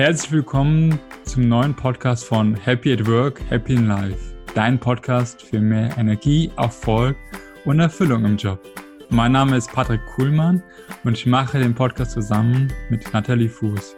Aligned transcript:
Herzlich 0.00 0.32
willkommen 0.32 0.98
zum 1.24 1.46
neuen 1.50 1.74
Podcast 1.74 2.24
von 2.24 2.54
Happy 2.54 2.94
at 2.94 3.06
Work, 3.06 3.38
Happy 3.50 3.74
in 3.74 3.86
Life. 3.86 4.34
Dein 4.54 4.78
Podcast 4.78 5.42
für 5.42 5.60
mehr 5.60 5.94
Energie, 5.98 6.50
Erfolg 6.56 7.18
und 7.66 7.80
Erfüllung 7.80 8.24
im 8.24 8.38
Job. 8.38 8.58
Mein 9.10 9.32
Name 9.32 9.58
ist 9.58 9.70
Patrick 9.70 10.00
Kuhlmann 10.14 10.62
und 11.04 11.18
ich 11.18 11.26
mache 11.26 11.58
den 11.58 11.74
Podcast 11.74 12.12
zusammen 12.12 12.72
mit 12.88 13.12
Nathalie 13.12 13.50
Fuß. 13.50 13.94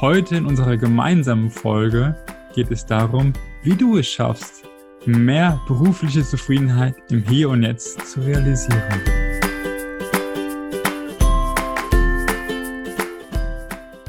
Heute 0.00 0.36
in 0.36 0.46
unserer 0.46 0.76
gemeinsamen 0.76 1.50
Folge 1.50 2.14
geht 2.54 2.70
es 2.70 2.86
darum, 2.86 3.32
wie 3.64 3.74
du 3.74 3.98
es 3.98 4.06
schaffst, 4.06 4.62
mehr 5.06 5.60
berufliche 5.66 6.22
Zufriedenheit 6.22 6.94
im 7.10 7.20
Hier 7.28 7.48
und 7.50 7.64
Jetzt 7.64 8.06
zu 8.06 8.20
realisieren. 8.20 9.33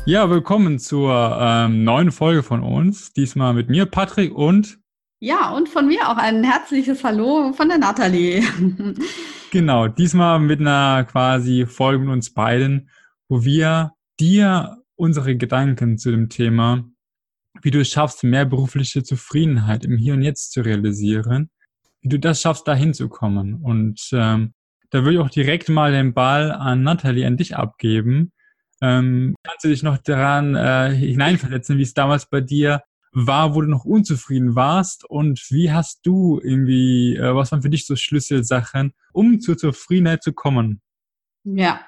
Ja, 0.08 0.30
willkommen 0.30 0.78
zur 0.78 1.36
ähm, 1.42 1.84
neuen 1.84 2.12
Folge 2.12 2.44
von 2.44 2.62
uns. 2.62 3.12
Diesmal 3.14 3.56
mit 3.56 3.70
mir, 3.70 3.88
Patrick 3.88 4.36
und. 4.36 4.78
Ja, 5.20 5.50
und 5.50 5.68
von 5.68 5.88
mir 5.88 6.08
auch 6.08 6.18
ein 6.18 6.44
herzliches 6.44 7.04
Hallo 7.04 7.54
von 7.54 7.70
der 7.70 7.80
Nathalie. 7.80 8.44
genau, 9.52 9.88
diesmal 9.88 10.40
mit 10.40 10.60
einer 10.60 11.06
quasi 11.06 11.66
Folge 11.66 12.04
mit 12.04 12.14
uns 12.14 12.32
beiden, 12.32 12.92
wo 13.30 13.46
wir 13.46 13.94
dir 14.20 14.78
unsere 14.96 15.36
Gedanken 15.38 15.98
zu 15.98 16.12
dem 16.12 16.30
Thema, 16.30 16.84
wie 17.64 17.72
du 17.72 17.80
es 17.80 17.90
schaffst, 17.90 18.24
mehr 18.24 18.46
berufliche 18.46 19.02
Zufriedenheit 19.02 19.86
im 19.86 19.98
Hier 19.98 20.14
und 20.14 20.22
Jetzt 20.22 20.52
zu 20.52 20.62
realisieren, 20.62 21.50
wie 22.02 22.10
du 22.10 22.20
das 22.20 22.42
schaffst, 22.42 22.68
dahin 22.68 22.94
zu 22.94 23.10
kommen. 23.10 23.56
Und 23.56 24.08
ähm, 24.12 24.54
da 24.92 25.00
würde 25.00 25.14
ich 25.14 25.20
auch 25.20 25.32
direkt 25.32 25.68
mal 25.68 25.92
den 25.92 26.14
Ball 26.14 26.52
an 26.52 26.84
Nathalie, 26.84 27.26
an 27.26 27.38
dich 27.38 27.56
abgeben 27.56 28.34
ähm, 28.86 29.36
kannst 29.44 29.64
du 29.64 29.70
dich 29.70 29.82
noch 29.82 29.98
daran 29.98 30.56
äh, 30.56 30.94
hineinversetzen, 30.94 31.78
wie 31.78 31.84
es 31.84 31.94
damals 31.94 32.28
bei 32.28 32.42
dir 32.42 32.84
war, 33.14 33.56
wo 33.56 33.62
du 33.62 33.68
noch 33.68 33.86
unzufrieden 33.86 34.56
warst 34.56 35.10
und 35.10 35.42
wie 35.50 35.72
hast 35.72 36.06
du 36.06 36.40
irgendwie, 36.44 37.16
äh, 37.16 37.34
was 37.34 37.52
waren 37.52 37.62
für 37.62 37.70
dich 37.70 37.88
so 37.88 37.96
Schlüsselsachen, 37.96 38.94
um 39.14 39.40
zur 39.40 39.58
Zufriedenheit 39.58 40.22
zu 40.22 40.34
kommen? 40.34 40.82
Ja, 41.46 41.82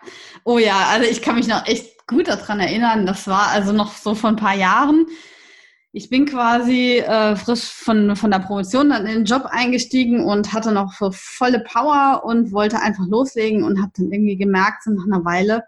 oh 0.43 0.57
ja, 0.57 0.87
also 0.87 1.09
ich 1.09 1.21
kann 1.21 1.35
mich 1.35 1.47
noch 1.47 1.67
echt 1.67 2.07
gut 2.07 2.27
daran 2.27 2.59
erinnern. 2.59 3.05
Das 3.05 3.27
war 3.27 3.49
also 3.49 3.73
noch 3.73 3.91
so 3.95 4.15
vor 4.15 4.29
ein 4.29 4.35
paar 4.35 4.55
Jahren. 4.55 5.05
Ich 5.91 6.09
bin 6.09 6.25
quasi 6.25 6.99
äh, 6.99 7.35
frisch 7.35 7.63
von, 7.63 8.15
von 8.15 8.31
der 8.31 8.39
Promotion 8.39 8.89
dann 8.89 9.05
in 9.05 9.13
den 9.13 9.25
Job 9.25 9.45
eingestiegen 9.45 10.23
und 10.23 10.53
hatte 10.53 10.71
noch 10.71 10.93
so 10.93 11.11
volle 11.11 11.59
Power 11.59 12.23
und 12.23 12.51
wollte 12.51 12.79
einfach 12.81 13.05
loslegen 13.07 13.63
und 13.63 13.81
habe 13.81 13.91
dann 13.97 14.11
irgendwie 14.11 14.37
gemerkt, 14.37 14.83
so 14.83 14.91
nach 14.91 15.05
einer 15.05 15.25
Weile, 15.25 15.63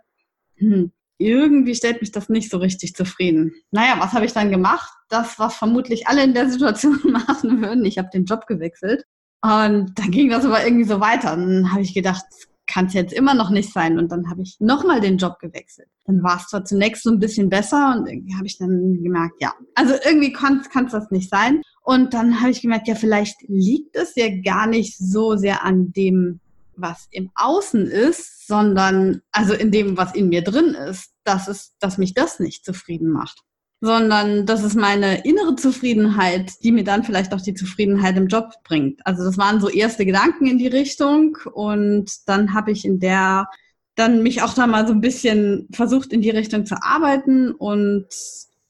hm, 0.57 0.91
irgendwie 1.19 1.75
stellt 1.75 2.01
mich 2.01 2.11
das 2.11 2.29
nicht 2.29 2.49
so 2.49 2.57
richtig 2.57 2.95
zufrieden. 2.95 3.51
Naja, 3.71 3.95
was 3.99 4.13
habe 4.13 4.25
ich 4.25 4.33
dann 4.33 4.49
gemacht? 4.49 4.89
Das, 5.09 5.37
was 5.37 5.55
vermutlich 5.55 6.07
alle 6.07 6.23
in 6.23 6.33
der 6.33 6.49
Situation 6.49 6.99
machen 7.11 7.61
würden. 7.61 7.85
Ich 7.85 7.97
habe 7.97 8.09
den 8.11 8.25
Job 8.25 8.47
gewechselt. 8.47 9.03
Und 9.41 9.91
dann 9.97 10.11
ging 10.11 10.29
das 10.29 10.45
aber 10.45 10.63
irgendwie 10.65 10.87
so 10.87 10.99
weiter. 10.99 11.33
Und 11.33 11.41
dann 11.41 11.71
habe 11.71 11.81
ich 11.81 11.93
gedacht, 11.93 12.25
kann 12.67 12.85
es 12.85 12.93
jetzt 12.93 13.13
immer 13.13 13.33
noch 13.33 13.49
nicht 13.49 13.73
sein. 13.73 13.97
Und 13.97 14.11
dann 14.11 14.29
habe 14.29 14.41
ich 14.41 14.57
nochmal 14.59 15.01
den 15.01 15.17
Job 15.17 15.39
gewechselt. 15.39 15.89
Dann 16.05 16.23
war 16.23 16.37
es 16.37 16.47
zwar 16.47 16.63
zunächst 16.63 17.03
so 17.03 17.11
ein 17.11 17.19
bisschen 17.19 17.49
besser 17.49 17.95
und 17.97 18.07
irgendwie 18.07 18.35
habe 18.35 18.45
ich 18.45 18.57
dann 18.57 19.01
gemerkt, 19.01 19.35
ja, 19.41 19.53
also 19.75 19.95
irgendwie 20.05 20.31
kann 20.31 20.61
es 20.85 20.91
das 20.91 21.11
nicht 21.11 21.29
sein. 21.29 21.61
Und 21.81 22.13
dann 22.13 22.39
habe 22.39 22.51
ich 22.51 22.61
gemerkt, 22.61 22.87
ja, 22.87 22.95
vielleicht 22.95 23.41
liegt 23.47 23.95
es 23.95 24.13
ja 24.15 24.27
gar 24.43 24.67
nicht 24.67 24.97
so 24.97 25.35
sehr 25.35 25.65
an 25.65 25.91
dem, 25.91 26.39
was 26.81 27.07
im 27.11 27.31
Außen 27.35 27.87
ist, 27.87 28.47
sondern 28.47 29.21
also 29.31 29.53
in 29.53 29.71
dem, 29.71 29.97
was 29.97 30.15
in 30.15 30.29
mir 30.29 30.43
drin 30.43 30.75
ist, 30.75 31.11
dass 31.23 31.47
es, 31.47 31.75
dass 31.79 31.97
mich 31.97 32.13
das 32.13 32.39
nicht 32.39 32.65
zufrieden 32.65 33.09
macht. 33.09 33.41
Sondern 33.81 34.45
das 34.45 34.63
ist 34.63 34.75
meine 34.75 35.23
innere 35.23 35.55
Zufriedenheit, 35.55 36.51
die 36.63 36.71
mir 36.71 36.83
dann 36.83 37.03
vielleicht 37.03 37.33
auch 37.33 37.41
die 37.41 37.53
Zufriedenheit 37.53 38.17
im 38.17 38.27
Job 38.27 38.51
bringt. 38.63 38.99
Also 39.05 39.23
das 39.23 39.37
waren 39.37 39.61
so 39.61 39.69
erste 39.69 40.05
Gedanken 40.05 40.47
in 40.47 40.57
die 40.57 40.67
Richtung 40.67 41.37
und 41.53 42.11
dann 42.27 42.53
habe 42.53 42.71
ich 42.71 42.83
in 42.83 42.99
der 42.99 43.47
dann 43.95 44.23
mich 44.23 44.41
auch 44.41 44.53
da 44.53 44.65
mal 44.65 44.87
so 44.87 44.93
ein 44.93 45.01
bisschen 45.01 45.67
versucht, 45.73 46.13
in 46.13 46.21
die 46.21 46.29
Richtung 46.29 46.65
zu 46.65 46.81
arbeiten 46.81 47.51
und 47.51 48.07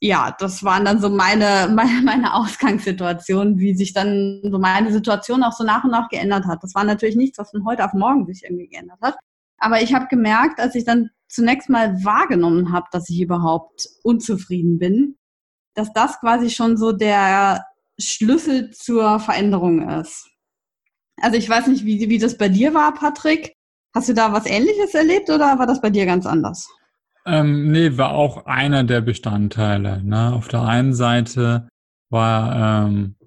ja, 0.01 0.35
das 0.39 0.63
waren 0.63 0.85
dann 0.85 1.01
so 1.01 1.09
meine, 1.09 1.69
meine, 1.73 2.01
meine 2.03 2.33
Ausgangssituation, 2.33 3.59
wie 3.59 3.75
sich 3.75 3.93
dann 3.93 4.41
so 4.43 4.59
meine 4.59 4.91
Situation 4.91 5.43
auch 5.43 5.53
so 5.53 5.63
nach 5.63 5.83
und 5.83 5.91
nach 5.91 6.09
geändert 6.09 6.45
hat. 6.45 6.63
Das 6.63 6.75
war 6.75 6.83
natürlich 6.83 7.15
nichts, 7.15 7.37
was 7.37 7.51
von 7.51 7.65
heute 7.65 7.85
auf 7.85 7.93
morgen 7.93 8.25
sich 8.25 8.43
irgendwie 8.43 8.67
geändert 8.67 8.99
hat. 9.01 9.17
Aber 9.57 9.81
ich 9.81 9.93
habe 9.93 10.07
gemerkt, 10.07 10.59
als 10.59 10.75
ich 10.75 10.85
dann 10.85 11.09
zunächst 11.27 11.69
mal 11.69 12.03
wahrgenommen 12.03 12.71
habe, 12.71 12.87
dass 12.91 13.09
ich 13.09 13.21
überhaupt 13.21 13.87
unzufrieden 14.03 14.79
bin, 14.79 15.17
dass 15.75 15.91
das 15.93 16.19
quasi 16.19 16.49
schon 16.49 16.77
so 16.77 16.91
der 16.91 17.65
Schlüssel 17.99 18.71
zur 18.71 19.19
Veränderung 19.19 19.87
ist. 19.89 20.29
Also 21.21 21.37
ich 21.37 21.49
weiß 21.49 21.67
nicht, 21.67 21.85
wie, 21.85 22.09
wie 22.09 22.17
das 22.17 22.37
bei 22.37 22.47
dir 22.47 22.73
war, 22.73 22.93
Patrick. 22.93 23.53
Hast 23.93 24.07
du 24.07 24.13
da 24.13 24.31
was 24.31 24.45
Ähnliches 24.45 24.93
erlebt 24.93 25.29
oder 25.29 25.59
war 25.59 25.67
das 25.67 25.81
bei 25.81 25.89
dir 25.89 26.05
ganz 26.05 26.25
anders? 26.25 26.69
Ähm, 27.31 27.71
nee, 27.71 27.95
war 27.95 28.13
auch 28.13 28.47
einer 28.47 28.83
der 28.83 29.01
Bestandteile. 29.01 30.03
Ne? 30.03 30.33
Auf 30.33 30.47
der 30.47 30.63
einen 30.63 30.95
Seite 30.95 31.67
war 32.09 32.87
ähm, 32.87 33.17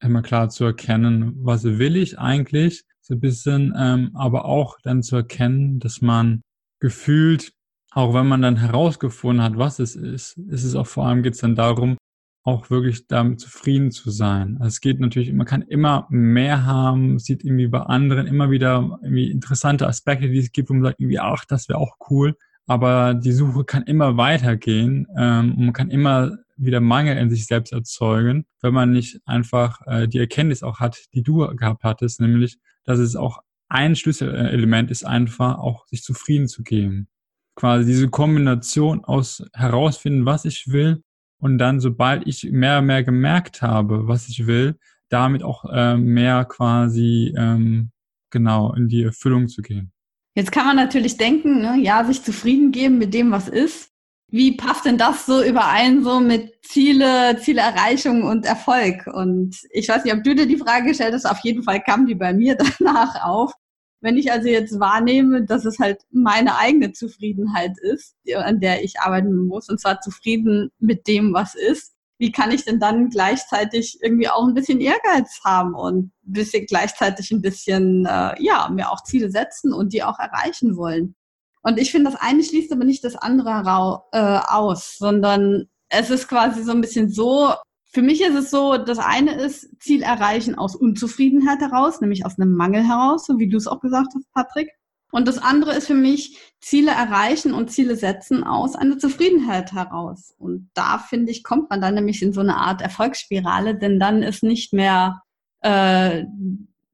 immer 0.00 0.22
klar 0.22 0.48
zu 0.48 0.64
erkennen, 0.64 1.34
was 1.36 1.62
will 1.62 1.96
ich 1.96 2.18
eigentlich, 2.18 2.82
so 3.00 3.14
ein 3.14 3.20
bisschen, 3.20 3.72
ähm, 3.78 4.10
aber 4.14 4.46
auch 4.46 4.78
dann 4.82 5.04
zu 5.04 5.14
erkennen, 5.14 5.78
dass 5.78 6.02
man 6.02 6.42
gefühlt, 6.80 7.52
auch 7.92 8.14
wenn 8.14 8.26
man 8.26 8.42
dann 8.42 8.56
herausgefunden 8.56 9.44
hat, 9.44 9.56
was 9.56 9.78
es 9.78 9.94
ist, 9.94 10.38
ist 10.38 10.64
es 10.64 10.74
auch 10.74 10.88
vor 10.88 11.06
allem 11.06 11.22
geht 11.22 11.34
es 11.34 11.40
dann 11.40 11.54
darum, 11.54 11.96
auch 12.44 12.68
wirklich 12.68 13.06
damit 13.06 13.38
zufrieden 13.38 13.92
zu 13.92 14.10
sein. 14.10 14.56
Also 14.58 14.68
es 14.68 14.80
geht 14.80 14.98
natürlich, 14.98 15.32
man 15.32 15.46
kann 15.46 15.62
immer 15.62 16.08
mehr 16.10 16.66
haben, 16.66 17.20
sieht 17.20 17.44
irgendwie 17.44 17.68
bei 17.68 17.80
anderen 17.80 18.26
immer 18.26 18.50
wieder 18.50 18.98
irgendwie 19.02 19.30
interessante 19.30 19.86
Aspekte, 19.86 20.28
die 20.28 20.38
es 20.38 20.50
gibt, 20.50 20.68
wo 20.68 20.74
man 20.74 20.82
sagt 20.82 20.98
irgendwie, 20.98 21.20
ach, 21.20 21.44
das 21.44 21.68
wäre 21.68 21.78
auch 21.78 21.94
cool 22.10 22.36
aber 22.66 23.14
die 23.14 23.32
Suche 23.32 23.64
kann 23.64 23.82
immer 23.84 24.16
weitergehen 24.16 25.06
ähm, 25.16 25.54
und 25.54 25.64
man 25.66 25.72
kann 25.72 25.90
immer 25.90 26.36
wieder 26.56 26.80
Mangel 26.80 27.16
in 27.16 27.30
sich 27.30 27.46
selbst 27.46 27.72
erzeugen, 27.72 28.46
wenn 28.60 28.74
man 28.74 28.92
nicht 28.92 29.20
einfach 29.26 29.80
äh, 29.86 30.06
die 30.06 30.18
Erkenntnis 30.18 30.62
auch 30.62 30.80
hat, 30.80 31.06
die 31.14 31.22
du 31.22 31.46
gehabt 31.56 31.82
hattest, 31.82 32.20
nämlich, 32.20 32.58
dass 32.84 32.98
es 32.98 33.16
auch 33.16 33.40
ein 33.68 33.96
Schlüsselelement 33.96 34.90
ist, 34.90 35.04
einfach 35.04 35.58
auch 35.58 35.86
sich 35.86 36.02
zufrieden 36.02 36.46
zu 36.46 36.62
geben. 36.62 37.08
Quasi 37.56 37.86
diese 37.86 38.08
Kombination 38.08 39.04
aus 39.04 39.44
herausfinden, 39.54 40.26
was 40.26 40.44
ich 40.44 40.68
will 40.68 41.02
und 41.38 41.58
dann, 41.58 41.80
sobald 41.80 42.26
ich 42.26 42.44
mehr 42.50 42.78
und 42.78 42.86
mehr 42.86 43.02
gemerkt 43.02 43.62
habe, 43.62 44.06
was 44.08 44.28
ich 44.28 44.46
will, 44.46 44.78
damit 45.08 45.42
auch 45.42 45.64
äh, 45.70 45.96
mehr 45.96 46.44
quasi 46.44 47.34
ähm, 47.36 47.90
genau 48.30 48.72
in 48.74 48.88
die 48.88 49.02
Erfüllung 49.02 49.48
zu 49.48 49.62
gehen. 49.62 49.91
Jetzt 50.34 50.52
kann 50.52 50.66
man 50.66 50.76
natürlich 50.76 51.18
denken, 51.18 51.60
ne, 51.60 51.76
ja, 51.80 52.04
sich 52.04 52.22
zufrieden 52.22 52.72
geben 52.72 52.98
mit 52.98 53.12
dem, 53.12 53.30
was 53.30 53.48
ist. 53.48 53.90
Wie 54.28 54.56
passt 54.56 54.86
denn 54.86 54.96
das 54.96 55.26
so 55.26 55.42
überein 55.44 56.02
so 56.02 56.18
mit 56.18 56.54
Ziele, 56.64 57.36
Zielerreichung 57.38 58.22
und 58.22 58.46
Erfolg? 58.46 59.06
Und 59.12 59.58
ich 59.70 59.88
weiß 59.88 60.04
nicht, 60.04 60.14
ob 60.14 60.24
du 60.24 60.34
dir 60.34 60.46
die 60.46 60.56
Frage 60.56 60.86
gestellt 60.86 61.12
hast. 61.12 61.26
Auf 61.26 61.40
jeden 61.40 61.62
Fall 61.62 61.82
kam 61.82 62.06
die 62.06 62.14
bei 62.14 62.32
mir 62.32 62.56
danach 62.78 63.22
auf. 63.22 63.52
Wenn 64.00 64.16
ich 64.16 64.32
also 64.32 64.48
jetzt 64.48 64.80
wahrnehme, 64.80 65.44
dass 65.44 65.66
es 65.66 65.78
halt 65.78 66.00
meine 66.10 66.56
eigene 66.56 66.92
Zufriedenheit 66.92 67.78
ist, 67.78 68.16
an 68.34 68.58
der 68.58 68.82
ich 68.82 68.98
arbeiten 69.00 69.46
muss, 69.46 69.68
und 69.68 69.80
zwar 69.80 70.00
zufrieden 70.00 70.70
mit 70.78 71.06
dem, 71.06 71.34
was 71.34 71.54
ist, 71.54 71.92
wie 72.22 72.30
kann 72.30 72.52
ich 72.52 72.64
denn 72.64 72.78
dann 72.78 73.10
gleichzeitig 73.10 73.98
irgendwie 74.00 74.28
auch 74.28 74.46
ein 74.46 74.54
bisschen 74.54 74.80
Ehrgeiz 74.80 75.40
haben 75.44 75.74
und 75.74 76.04
ein 76.04 76.12
bisschen 76.22 76.66
gleichzeitig 76.66 77.32
ein 77.32 77.42
bisschen, 77.42 78.06
äh, 78.06 78.40
ja, 78.40 78.70
mir 78.72 78.92
auch 78.92 79.02
Ziele 79.02 79.28
setzen 79.28 79.72
und 79.72 79.92
die 79.92 80.04
auch 80.04 80.20
erreichen 80.20 80.76
wollen. 80.76 81.16
Und 81.64 81.80
ich 81.80 81.90
finde, 81.90 82.12
das 82.12 82.20
eine 82.20 82.44
schließt 82.44 82.70
aber 82.70 82.84
nicht 82.84 83.02
das 83.02 83.16
andere 83.16 84.04
äh, 84.12 84.38
aus, 84.46 84.98
sondern 84.98 85.64
es 85.88 86.10
ist 86.10 86.28
quasi 86.28 86.62
so 86.62 86.70
ein 86.70 86.80
bisschen 86.80 87.10
so, 87.10 87.54
für 87.90 88.02
mich 88.02 88.20
ist 88.20 88.36
es 88.36 88.50
so, 88.50 88.76
das 88.76 89.00
eine 89.00 89.34
ist 89.34 89.68
Ziel 89.80 90.02
erreichen 90.02 90.54
aus 90.54 90.76
Unzufriedenheit 90.76 91.58
heraus, 91.58 92.00
nämlich 92.00 92.24
aus 92.24 92.38
einem 92.38 92.52
Mangel 92.52 92.86
heraus, 92.86 93.26
so 93.26 93.40
wie 93.40 93.48
du 93.48 93.56
es 93.56 93.66
auch 93.66 93.80
gesagt 93.80 94.12
hast, 94.14 94.32
Patrick. 94.32 94.70
Und 95.12 95.28
das 95.28 95.38
andere 95.38 95.74
ist 95.74 95.86
für 95.86 95.94
mich 95.94 96.38
Ziele 96.60 96.90
erreichen 96.90 97.52
und 97.52 97.70
Ziele 97.70 97.96
setzen 97.96 98.44
aus 98.44 98.74
einer 98.74 98.98
Zufriedenheit 98.98 99.72
heraus. 99.72 100.34
Und 100.38 100.70
da 100.72 100.98
finde 100.98 101.30
ich, 101.30 101.44
kommt 101.44 101.68
man 101.68 101.82
dann 101.82 101.94
nämlich 101.94 102.22
in 102.22 102.32
so 102.32 102.40
eine 102.40 102.56
Art 102.56 102.80
Erfolgsspirale, 102.80 103.78
denn 103.78 104.00
dann 104.00 104.22
ist 104.22 104.42
nicht 104.42 104.72
mehr 104.72 105.22
äh, 105.60 106.24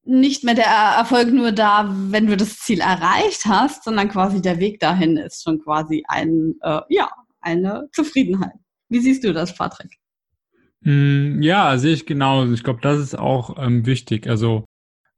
nicht 0.05 0.43
mehr 0.43 0.55
der 0.55 0.67
Erfolg 0.67 1.33
nur 1.33 1.53
da, 1.53 1.95
wenn 2.11 2.27
du 2.27 2.37
das 2.37 2.59
Ziel 2.59 2.81
erreicht 2.81 3.45
hast, 3.45 3.85
sondern 3.85 4.09
quasi 4.09 4.43
der 4.43 4.59
Weg 4.59 4.81
dahin 4.81 5.17
ist 5.17 5.45
schon 5.45 5.61
quasi 5.61 6.03
ein 6.09 6.55
äh, 6.63 6.81
ja 6.89 7.11
eine 7.41 7.89
Zufriedenheit. 7.93 8.55
Wie 8.89 9.01
siehst 9.01 9.23
du 9.23 9.33
das, 9.33 9.55
Patrick? 9.55 9.97
Hm, 10.83 11.41
ja, 11.43 11.77
sehe 11.79 11.95
ich 11.95 12.07
genauso. 12.07 12.53
Ich 12.53 12.65
glaube, 12.65 12.81
das 12.83 12.99
ist 12.99 13.19
auch 13.19 13.63
ähm, 13.63 13.87
wichtig. 13.87 14.27
Also 14.27 14.65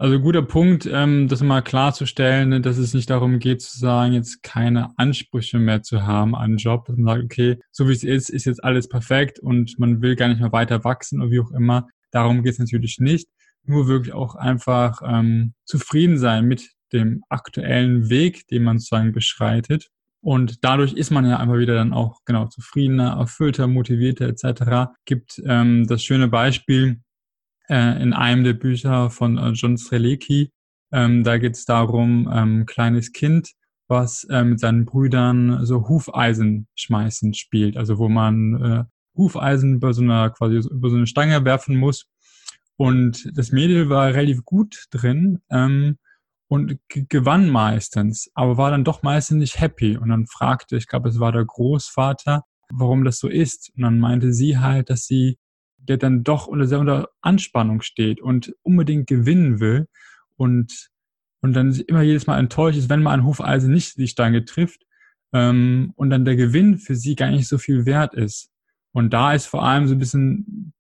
Also 0.01 0.19
guter 0.19 0.41
Punkt, 0.41 0.89
ähm, 0.91 1.29
das 1.29 1.43
mal 1.43 1.61
klarzustellen, 1.61 2.49
ne, 2.49 2.63
dass 2.63 2.79
es 2.79 2.95
nicht 2.95 3.11
darum 3.11 3.39
geht 3.39 3.61
zu 3.61 3.79
sagen, 3.79 4.15
jetzt 4.15 4.43
keine 4.43 4.97
Ansprüche 4.97 5.59
mehr 5.59 5.83
zu 5.83 6.07
haben 6.07 6.35
an 6.35 6.57
Job, 6.57 6.87
dass 6.87 6.97
man 6.97 7.17
sagt, 7.17 7.25
okay, 7.25 7.59
so 7.71 7.87
wie 7.87 7.93
es 7.93 8.03
ist, 8.03 8.31
ist 8.31 8.47
jetzt 8.47 8.65
alles 8.65 8.89
perfekt 8.89 9.41
und 9.41 9.79
man 9.79 10.01
will 10.01 10.17
gar 10.17 10.29
nicht 10.29 10.41
mehr 10.41 10.53
weiter 10.53 10.85
wachsen 10.85 11.21
oder 11.21 11.31
wie 11.31 11.41
auch 11.41 11.51
immer. 11.51 11.87
Darum 12.13 12.43
geht 12.43 12.55
es 12.55 12.59
natürlich 12.59 12.97
nicht. 12.99 13.29
Nur 13.65 13.89
wirklich 13.89 14.15
auch 14.15 14.37
einfach 14.37 15.03
ähm, 15.05 15.53
zufrieden 15.67 16.17
sein 16.17 16.47
mit 16.47 16.71
dem 16.95 17.23
aktuellen 17.29 18.09
Weg, 18.09 18.49
den 18.49 18.63
man 18.63 18.79
sozusagen 18.79 19.13
beschreitet. 19.13 19.89
Und 20.23 20.65
dadurch 20.65 20.95
ist 20.95 21.11
man 21.11 21.27
ja 21.27 21.37
einfach 21.37 21.59
wieder 21.59 21.75
dann 21.75 21.93
auch 21.93 22.21
genau 22.25 22.47
zufriedener, 22.47 23.19
erfüllter, 23.19 23.67
motivierter 23.67 24.29
etc. 24.29 24.93
Gibt 25.05 25.43
ähm, 25.45 25.87
das 25.87 26.03
schöne 26.03 26.29
Beispiel, 26.29 27.03
äh, 27.71 28.03
in 28.03 28.13
einem 28.13 28.45
der 28.45 28.55
Bücher 28.55 29.11
von 29.11 29.39
äh, 29.39 29.51
John 29.51 29.79
Strelecki. 29.79 30.51
Ähm, 30.93 31.23
da 31.23 31.39
geht 31.39 31.55
es 31.55 31.65
darum, 31.65 32.29
ähm, 32.33 32.67
kleines 32.67 33.13
Kind, 33.13 33.53
was 33.89 34.25
äh, 34.25 34.43
mit 34.43 34.59
seinen 34.59 34.85
Brüdern 34.85 35.65
so 35.65 35.89
Hufeisen 35.89 36.67
schmeißen 36.75 37.33
spielt, 37.35 37.77
also 37.77 37.99
wo 37.99 38.09
man 38.09 38.63
äh, 38.63 38.85
Hufeisen 39.17 39.77
über 39.77 39.93
so 39.93 40.03
einer 40.03 40.31
quasi 40.31 40.57
über 40.69 40.91
so 40.91 40.97
eine 40.97 41.07
Stange 41.07 41.45
werfen 41.45 41.77
muss. 41.77 42.07
Und 42.77 43.31
das 43.37 43.53
Mädel 43.53 43.89
war 43.89 44.15
relativ 44.15 44.45
gut 44.45 44.87
drin 44.91 45.41
ähm, 45.51 45.99
und 46.49 46.79
gewann 46.89 47.51
meistens, 47.51 48.31
aber 48.35 48.57
war 48.57 48.71
dann 48.71 48.85
doch 48.85 49.03
meistens 49.03 49.39
nicht 49.39 49.61
happy. 49.61 49.97
Und 49.97 50.09
dann 50.09 50.27
fragte, 50.27 50.77
ich 50.77 50.89
glaube, 50.89 51.09
es 51.11 51.21
war 51.21 51.31
der 51.31 51.45
Großvater, 51.45 52.43
warum 52.73 53.05
das 53.05 53.19
so 53.19 53.29
ist. 53.29 53.71
Und 53.77 53.83
dann 53.83 54.01
meinte 54.01 54.33
sie 54.33 54.59
halt, 54.59 54.91
dass 54.91 55.05
sie 55.05 55.37
der 55.83 55.97
dann 55.97 56.25
doch 56.25 56.47
unter 56.47 56.67
sehr 56.67 56.81
unter 56.81 57.09
Anspannung 57.21 57.83
steht 57.83 58.21
und 58.21 58.55
unbedingt 58.63 59.07
gewinnen 59.07 59.61
will 59.61 59.89
und, 60.37 60.91
und 61.41 61.53
dann 61.55 61.75
immer 61.75 62.03
jedes 62.03 62.27
Mal 62.27 62.39
enttäuscht 62.39 62.79
ist, 62.79 62.89
wenn 62.89 63.03
mal 63.03 63.13
ein 63.13 63.25
Hufeisen 63.25 63.73
nicht 63.73 63.97
die 63.97 64.09
Stange 64.09 64.45
trifft 64.45 64.87
ähm, 65.33 65.93
und 65.97 66.11
dann 66.11 66.25
der 66.25 66.37
Gewinn 66.37 66.79
für 66.79 66.97
sie 66.97 67.17
gar 67.17 67.31
nicht 67.31 67.49
so 67.49 67.59
viel 67.59 67.87
wert 67.87 68.15
ist. 68.15 68.51
Und 68.93 69.13
da 69.13 69.33
ist 69.33 69.47
vor 69.47 69.65
allem 69.65 69.87
so 69.87 69.95
ein 69.95 69.99
bisschen 69.99 70.73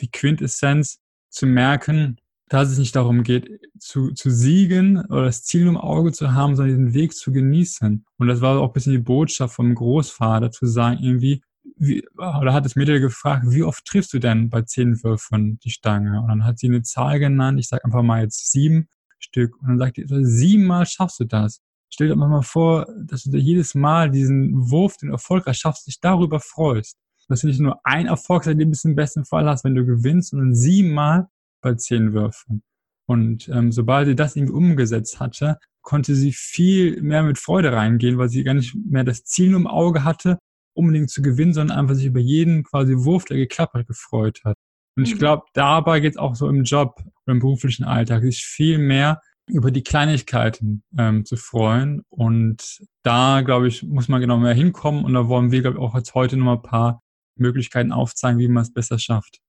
die 0.00 0.10
Quintessenz 0.10 1.00
zu 1.30 1.46
merken, 1.46 2.18
dass 2.48 2.70
es 2.70 2.78
nicht 2.78 2.94
darum 2.94 3.22
geht, 3.22 3.48
zu, 3.78 4.12
zu 4.12 4.30
siegen 4.30 5.04
oder 5.06 5.24
das 5.24 5.44
Ziel 5.44 5.66
im 5.66 5.76
Auge 5.76 6.12
zu 6.12 6.34
haben, 6.34 6.56
sondern 6.56 6.76
diesen 6.76 6.94
Weg 6.94 7.14
zu 7.14 7.32
genießen. 7.32 8.04
Und 8.18 8.28
das 8.28 8.40
war 8.40 8.58
auch 8.58 8.68
ein 8.68 8.72
bisschen 8.72 8.92
die 8.92 8.98
Botschaft 8.98 9.54
vom 9.54 9.74
Großvater, 9.74 10.50
zu 10.50 10.66
sagen, 10.66 10.98
irgendwie, 11.02 11.42
wie, 11.76 12.06
oder 12.16 12.52
hat 12.52 12.64
das 12.64 12.76
Mädel 12.76 13.00
gefragt, 13.00 13.44
wie 13.48 13.62
oft 13.62 13.84
triffst 13.84 14.12
du 14.12 14.18
denn 14.18 14.50
bei 14.50 14.62
zehn 14.62 15.02
Würfen 15.02 15.58
die 15.60 15.70
Stange? 15.70 16.20
Und 16.20 16.28
dann 16.28 16.44
hat 16.44 16.58
sie 16.58 16.68
eine 16.68 16.82
Zahl 16.82 17.18
genannt, 17.18 17.58
ich 17.58 17.68
sage 17.68 17.84
einfach 17.84 18.02
mal 18.02 18.22
jetzt 18.22 18.50
sieben 18.50 18.88
Stück. 19.18 19.56
Und 19.60 19.68
dann 19.68 19.78
sagt 19.78 19.96
sie, 19.96 20.24
siebenmal 20.24 20.86
schaffst 20.86 21.20
du 21.20 21.24
das. 21.24 21.60
Stell 21.90 22.08
dir 22.08 22.16
mal 22.16 22.42
vor, 22.42 22.86
dass 23.04 23.24
du 23.24 23.36
jedes 23.36 23.74
Mal 23.74 24.10
diesen 24.10 24.70
Wurf, 24.70 24.96
den 24.96 25.10
erfolgreich 25.10 25.58
schaffst, 25.58 25.86
dich 25.86 26.00
darüber 26.00 26.40
freust. 26.40 26.96
Dass 27.28 27.40
du 27.40 27.46
nicht 27.46 27.60
nur 27.60 27.78
ein 27.84 28.06
Erfolgserlebnis 28.06 28.84
im 28.84 28.96
besten 28.96 29.24
Fall 29.24 29.48
hast, 29.48 29.64
wenn 29.64 29.74
du 29.74 29.86
gewinnst, 29.86 30.30
sondern 30.30 30.54
siebenmal 30.54 31.28
bei 31.62 31.74
zehn 31.74 32.12
Würfen. 32.12 32.62
Und 33.06 33.48
ähm, 33.48 33.70
sobald 33.70 34.08
sie 34.08 34.14
das 34.14 34.36
irgendwie 34.36 34.54
umgesetzt 34.54 35.20
hatte, 35.20 35.58
konnte 35.82 36.14
sie 36.14 36.32
viel 36.32 37.00
mehr 37.02 37.22
mit 37.22 37.38
Freude 37.38 37.72
reingehen, 37.72 38.18
weil 38.18 38.28
sie 38.28 38.42
gar 38.42 38.54
nicht 38.54 38.74
mehr 38.74 39.04
das 39.04 39.24
Ziel 39.24 39.54
im 39.54 39.66
Auge 39.66 40.04
hatte, 40.04 40.38
unbedingt 40.74 41.10
zu 41.10 41.22
gewinnen, 41.22 41.54
sondern 41.54 41.78
einfach 41.78 41.94
sich 41.94 42.06
über 42.06 42.20
jeden 42.20 42.64
quasi 42.64 42.94
Wurf, 42.96 43.24
der 43.24 43.36
geklappt 43.36 43.74
hat, 43.74 43.86
gefreut 43.86 44.40
hat. 44.44 44.56
Und 44.96 45.04
ich 45.04 45.14
mhm. 45.14 45.18
glaube, 45.18 45.44
dabei 45.54 46.00
geht 46.00 46.12
es 46.12 46.18
auch 46.18 46.34
so 46.34 46.48
im 46.48 46.64
Job 46.64 47.00
oder 47.24 47.34
im 47.34 47.40
beruflichen 47.40 47.84
Alltag, 47.84 48.22
sich 48.22 48.44
viel 48.44 48.78
mehr 48.78 49.20
über 49.48 49.70
die 49.70 49.82
Kleinigkeiten 49.82 50.82
ähm, 50.96 51.24
zu 51.24 51.36
freuen. 51.36 52.02
Und 52.08 52.80
da, 53.02 53.42
glaube 53.42 53.68
ich, 53.68 53.82
muss 53.82 54.08
man 54.08 54.20
genau 54.20 54.38
mehr 54.38 54.54
hinkommen. 54.54 55.04
Und 55.04 55.14
da 55.14 55.28
wollen 55.28 55.50
wir, 55.50 55.62
glaube 55.62 55.78
ich, 55.78 55.82
auch 55.82 55.94
jetzt 55.94 56.14
heute 56.14 56.36
noch 56.36 56.44
mal 56.44 56.54
ein 56.54 56.62
paar 56.62 57.02
Möglichkeiten 57.36 57.92
aufzeigen, 57.92 58.38
wie 58.38 58.48
man 58.48 58.62
es 58.62 58.72
besser 58.72 58.98
schafft. 58.98 59.40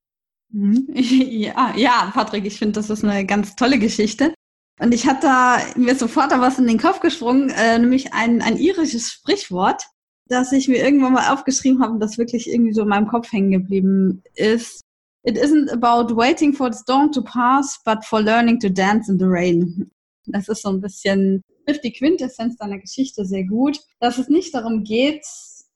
Mhm. 0.52 0.88
Ja, 0.96 1.74
ja, 1.76 2.12
Patrick, 2.14 2.46
ich 2.46 2.58
finde, 2.58 2.74
das 2.74 2.90
ist 2.90 3.04
eine 3.04 3.26
ganz 3.26 3.56
tolle 3.56 3.78
Geschichte. 3.78 4.34
Und 4.80 4.94
ich 4.94 5.08
hatte 5.08 5.28
da 5.28 5.60
mir 5.78 5.96
sofort 5.96 6.32
da 6.32 6.42
was 6.42 6.60
in 6.60 6.68
den 6.68 6.80
Kopf 6.80 7.00
gesprungen, 7.00 7.50
äh, 7.50 7.80
nämlich 7.80 8.14
ein, 8.14 8.42
ein 8.42 8.58
irisches 8.58 9.12
Sprichwort, 9.12 9.84
das 10.28 10.52
ich 10.52 10.68
mir 10.68 10.84
irgendwann 10.84 11.14
mal 11.14 11.34
aufgeschrieben 11.34 11.82
habe 11.82 11.94
und 11.94 12.00
das 12.00 12.18
wirklich 12.18 12.50
irgendwie 12.50 12.74
so 12.74 12.82
in 12.82 12.90
meinem 12.90 13.08
Kopf 13.08 13.32
hängen 13.32 13.52
geblieben 13.52 14.24
ist. 14.34 14.82
It 15.24 15.38
isn't 15.38 15.72
about 15.72 16.16
waiting 16.16 16.54
for 16.54 16.72
the 16.72 16.80
storm 16.80 17.12
to 17.12 17.22
pass, 17.24 17.80
but 17.84 18.04
for 18.06 18.22
learning 18.22 18.60
to 18.60 18.70
dance 18.70 19.12
in 19.12 19.18
the 19.18 19.26
rain. 19.26 19.92
Das 20.28 20.48
ist 20.48 20.64
so 20.64 20.70
ein 20.70 20.82
bisschen, 20.82 21.44
trifft 21.66 21.84
die 21.84 21.94
Quintessenz 21.94 22.58
deiner 22.58 22.80
Geschichte 22.80 23.26
sehr 23.26 23.44
gut, 23.44 23.80
dass 24.00 24.18
es 24.18 24.30
nicht 24.30 24.54
darum 24.54 24.84
geht, 24.84 25.26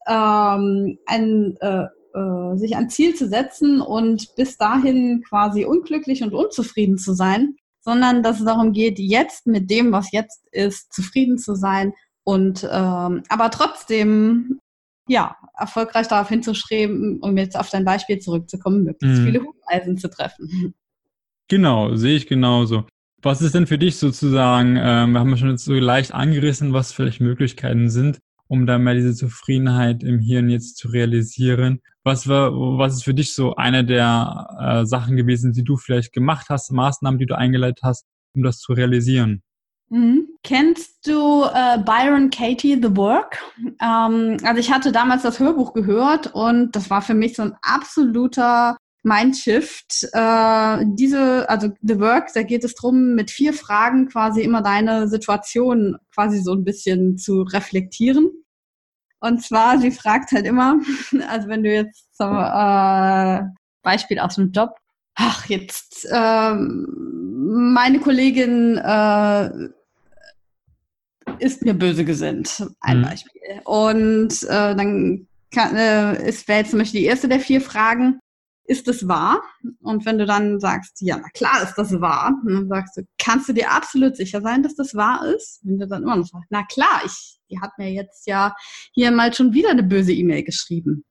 ähm, 0.07 0.97
ein, 1.05 1.55
äh, 1.61 1.85
äh, 2.13 2.57
sich 2.57 2.75
ein 2.75 2.89
Ziel 2.89 3.15
zu 3.15 3.27
setzen 3.27 3.81
und 3.81 4.35
bis 4.35 4.57
dahin 4.57 5.23
quasi 5.27 5.65
unglücklich 5.65 6.23
und 6.23 6.33
unzufrieden 6.33 6.97
zu 6.97 7.13
sein, 7.13 7.55
sondern 7.81 8.23
dass 8.23 8.39
es 8.39 8.45
darum 8.45 8.73
geht, 8.73 8.99
jetzt 8.99 9.45
mit 9.47 9.69
dem, 9.69 9.91
was 9.91 10.11
jetzt 10.11 10.41
ist, 10.51 10.91
zufrieden 10.93 11.37
zu 11.37 11.55
sein 11.55 11.93
und 12.29 12.63
ähm, 12.71 13.23
aber 13.27 13.49
trotzdem 13.49 14.59
ja, 15.07 15.35
erfolgreich 15.57 16.07
darauf 16.07 16.29
hinzustreben, 16.29 17.19
um 17.21 17.35
jetzt 17.37 17.57
auf 17.57 17.71
dein 17.71 17.83
Beispiel 17.83 18.19
zurückzukommen, 18.19 18.83
möglichst 18.83 19.21
mhm. 19.21 19.25
viele 19.25 19.41
Hufeisen 19.41 19.97
zu 19.97 20.11
treffen. 20.11 20.75
Genau, 21.47 21.95
sehe 21.95 22.15
ich 22.15 22.27
genauso. 22.27 22.85
Was 23.23 23.41
ist 23.41 23.55
denn 23.55 23.65
für 23.65 23.79
dich 23.79 23.97
sozusagen, 23.97 24.77
ähm, 24.77 25.13
wir 25.13 25.19
haben 25.19 25.31
ja 25.31 25.37
schon 25.37 25.49
jetzt 25.49 25.65
so 25.65 25.73
leicht 25.73 26.13
angerissen, 26.13 26.71
was 26.71 26.93
vielleicht 26.93 27.19
Möglichkeiten 27.19 27.89
sind, 27.89 28.19
um 28.47 28.67
da 28.67 28.77
mehr 28.77 28.93
diese 28.93 29.15
Zufriedenheit 29.15 30.03
im 30.03 30.19
Hier 30.19 30.39
und 30.39 30.49
Jetzt 30.49 30.77
zu 30.77 30.89
realisieren. 30.89 31.81
Was 32.03 32.27
war, 32.27 32.51
was 32.53 32.93
ist 32.93 33.03
für 33.03 33.15
dich 33.15 33.33
so 33.33 33.55
eine 33.55 33.83
der 33.83 34.47
äh, 34.59 34.85
Sachen 34.85 35.15
gewesen, 35.15 35.53
die 35.53 35.63
du 35.63 35.77
vielleicht 35.77 36.13
gemacht 36.13 36.49
hast, 36.49 36.71
Maßnahmen, 36.71 37.17
die 37.17 37.25
du 37.25 37.35
eingeleitet 37.35 37.79
hast, 37.81 38.05
um 38.35 38.43
das 38.43 38.59
zu 38.59 38.73
realisieren? 38.73 39.41
Mhm. 39.89 40.27
Kennst 40.43 41.07
du 41.07 41.43
äh, 41.43 41.79
Byron 41.79 42.29
Katie 42.29 42.79
The 42.81 42.95
Work? 42.95 43.43
Ähm, 43.81 44.37
also 44.43 44.59
ich 44.59 44.71
hatte 44.71 44.91
damals 44.91 45.23
das 45.23 45.39
Hörbuch 45.39 45.73
gehört 45.73 46.27
und 46.33 46.75
das 46.75 46.89
war 46.89 47.01
für 47.01 47.15
mich 47.15 47.35
so 47.35 47.43
ein 47.43 47.55
absoluter 47.61 48.77
Mindshift. 49.03 50.07
Äh, 50.13 50.85
diese, 50.85 51.49
also 51.49 51.69
The 51.81 51.99
Work, 51.99 52.31
da 52.33 52.43
geht 52.43 52.63
es 52.63 52.75
darum, 52.75 53.15
mit 53.15 53.31
vier 53.31 53.53
Fragen 53.53 54.07
quasi 54.07 54.41
immer 54.41 54.61
deine 54.61 55.07
Situation 55.07 55.97
quasi 56.13 56.39
so 56.41 56.53
ein 56.53 56.63
bisschen 56.63 57.17
zu 57.17 57.41
reflektieren. 57.41 58.29
Und 59.21 59.43
zwar, 59.43 59.79
sie 59.79 59.91
fragt 59.91 60.31
halt 60.31 60.45
immer, 60.45 60.79
also 61.29 61.47
wenn 61.47 61.63
du 61.63 61.73
jetzt 61.73 62.15
zum 62.15 62.37
äh, 62.37 63.41
Beispiel 63.81 64.19
aus 64.19 64.35
dem 64.35 64.51
Job, 64.51 64.75
ach, 65.15 65.47
jetzt 65.47 66.07
ähm, 66.11 66.87
meine 67.73 67.99
Kollegin 67.99 68.77
äh, 68.77 69.49
ist 71.39 71.63
mir 71.63 71.73
böse 71.73 72.05
gesinnt. 72.05 72.65
Ein 72.79 72.99
mhm. 72.99 73.03
Beispiel. 73.03 73.41
Und 73.65 74.43
äh, 74.43 74.75
dann 74.75 75.27
kann, 75.51 75.75
äh, 75.75 76.29
ist 76.29 76.47
wäre 76.47 76.59
jetzt 76.59 76.71
zum 76.71 76.79
Beispiel 76.79 77.01
die 77.01 77.07
erste 77.07 77.27
der 77.27 77.39
vier 77.39 77.61
Fragen, 77.61 78.19
ist 78.65 78.87
es 78.87 79.07
wahr? 79.07 79.41
Und 79.81 80.05
wenn 80.05 80.19
du 80.19 80.27
dann 80.27 80.59
sagst, 80.59 81.01
ja, 81.01 81.17
na 81.17 81.27
klar 81.33 81.63
ist 81.63 81.73
das 81.75 81.99
wahr, 81.99 82.35
dann 82.45 82.67
sagst 82.67 82.97
du, 82.97 83.01
kannst 83.17 83.49
du 83.49 83.53
dir 83.53 83.71
absolut 83.71 84.15
sicher 84.15 84.41
sein, 84.41 84.61
dass 84.61 84.75
das 84.75 84.93
wahr 84.93 85.25
ist? 85.25 85.59
Wenn 85.63 85.79
du 85.79 85.87
dann 85.87 86.03
immer 86.03 86.17
noch 86.17 86.27
sagst, 86.27 86.47
na 86.51 86.63
klar, 86.63 87.01
ich, 87.03 87.39
die 87.49 87.59
hat 87.59 87.71
mir 87.79 87.91
jetzt 87.91 88.27
ja 88.27 88.55
hier 88.93 89.09
mal 89.11 89.33
schon 89.33 89.53
wieder 89.53 89.71
eine 89.71 89.81
böse 89.81 90.13
E-Mail 90.13 90.43
geschrieben. 90.43 91.03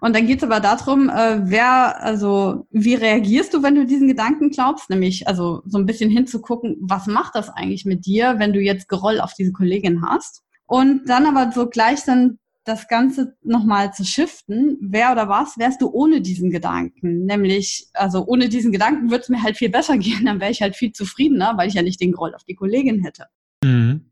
Und 0.00 0.14
dann 0.14 0.26
geht 0.26 0.38
es 0.38 0.44
aber 0.44 0.60
darum, 0.60 1.08
äh, 1.08 1.40
wer, 1.42 2.02
also 2.02 2.66
wie 2.70 2.94
reagierst 2.94 3.52
du, 3.52 3.62
wenn 3.62 3.74
du 3.74 3.84
diesen 3.84 4.06
Gedanken 4.06 4.50
glaubst? 4.50 4.90
Nämlich, 4.90 5.26
also 5.26 5.62
so 5.66 5.78
ein 5.78 5.86
bisschen 5.86 6.10
hinzugucken, 6.10 6.76
was 6.80 7.06
macht 7.06 7.34
das 7.34 7.48
eigentlich 7.50 7.84
mit 7.84 8.06
dir, 8.06 8.38
wenn 8.38 8.52
du 8.52 8.60
jetzt 8.60 8.88
Geroll 8.88 9.20
auf 9.20 9.34
diese 9.34 9.52
Kollegin 9.52 10.02
hast? 10.02 10.42
Und 10.66 11.08
dann 11.08 11.26
aber 11.26 11.50
so 11.52 11.68
gleich 11.68 12.04
dann 12.04 12.38
das 12.68 12.86
Ganze 12.86 13.34
nochmal 13.42 13.92
zu 13.92 14.04
shiften, 14.04 14.76
wer 14.80 15.10
oder 15.10 15.28
was 15.28 15.58
wärst 15.58 15.80
du 15.80 15.90
ohne 15.90 16.20
diesen 16.20 16.50
Gedanken? 16.50 17.24
Nämlich, 17.24 17.88
also 17.94 18.24
ohne 18.26 18.48
diesen 18.48 18.70
Gedanken 18.72 19.10
würde 19.10 19.22
es 19.22 19.28
mir 19.30 19.42
halt 19.42 19.56
viel 19.56 19.70
besser 19.70 19.96
gehen, 19.98 20.26
dann 20.26 20.40
wäre 20.40 20.52
ich 20.52 20.62
halt 20.62 20.76
viel 20.76 20.92
zufriedener, 20.92 21.56
weil 21.56 21.68
ich 21.68 21.74
ja 21.74 21.82
nicht 21.82 22.00
den 22.00 22.12
Groll 22.12 22.34
auf 22.34 22.44
die 22.44 22.54
Kollegin 22.54 23.02
hätte. 23.02 23.24
Mhm. 23.64 24.10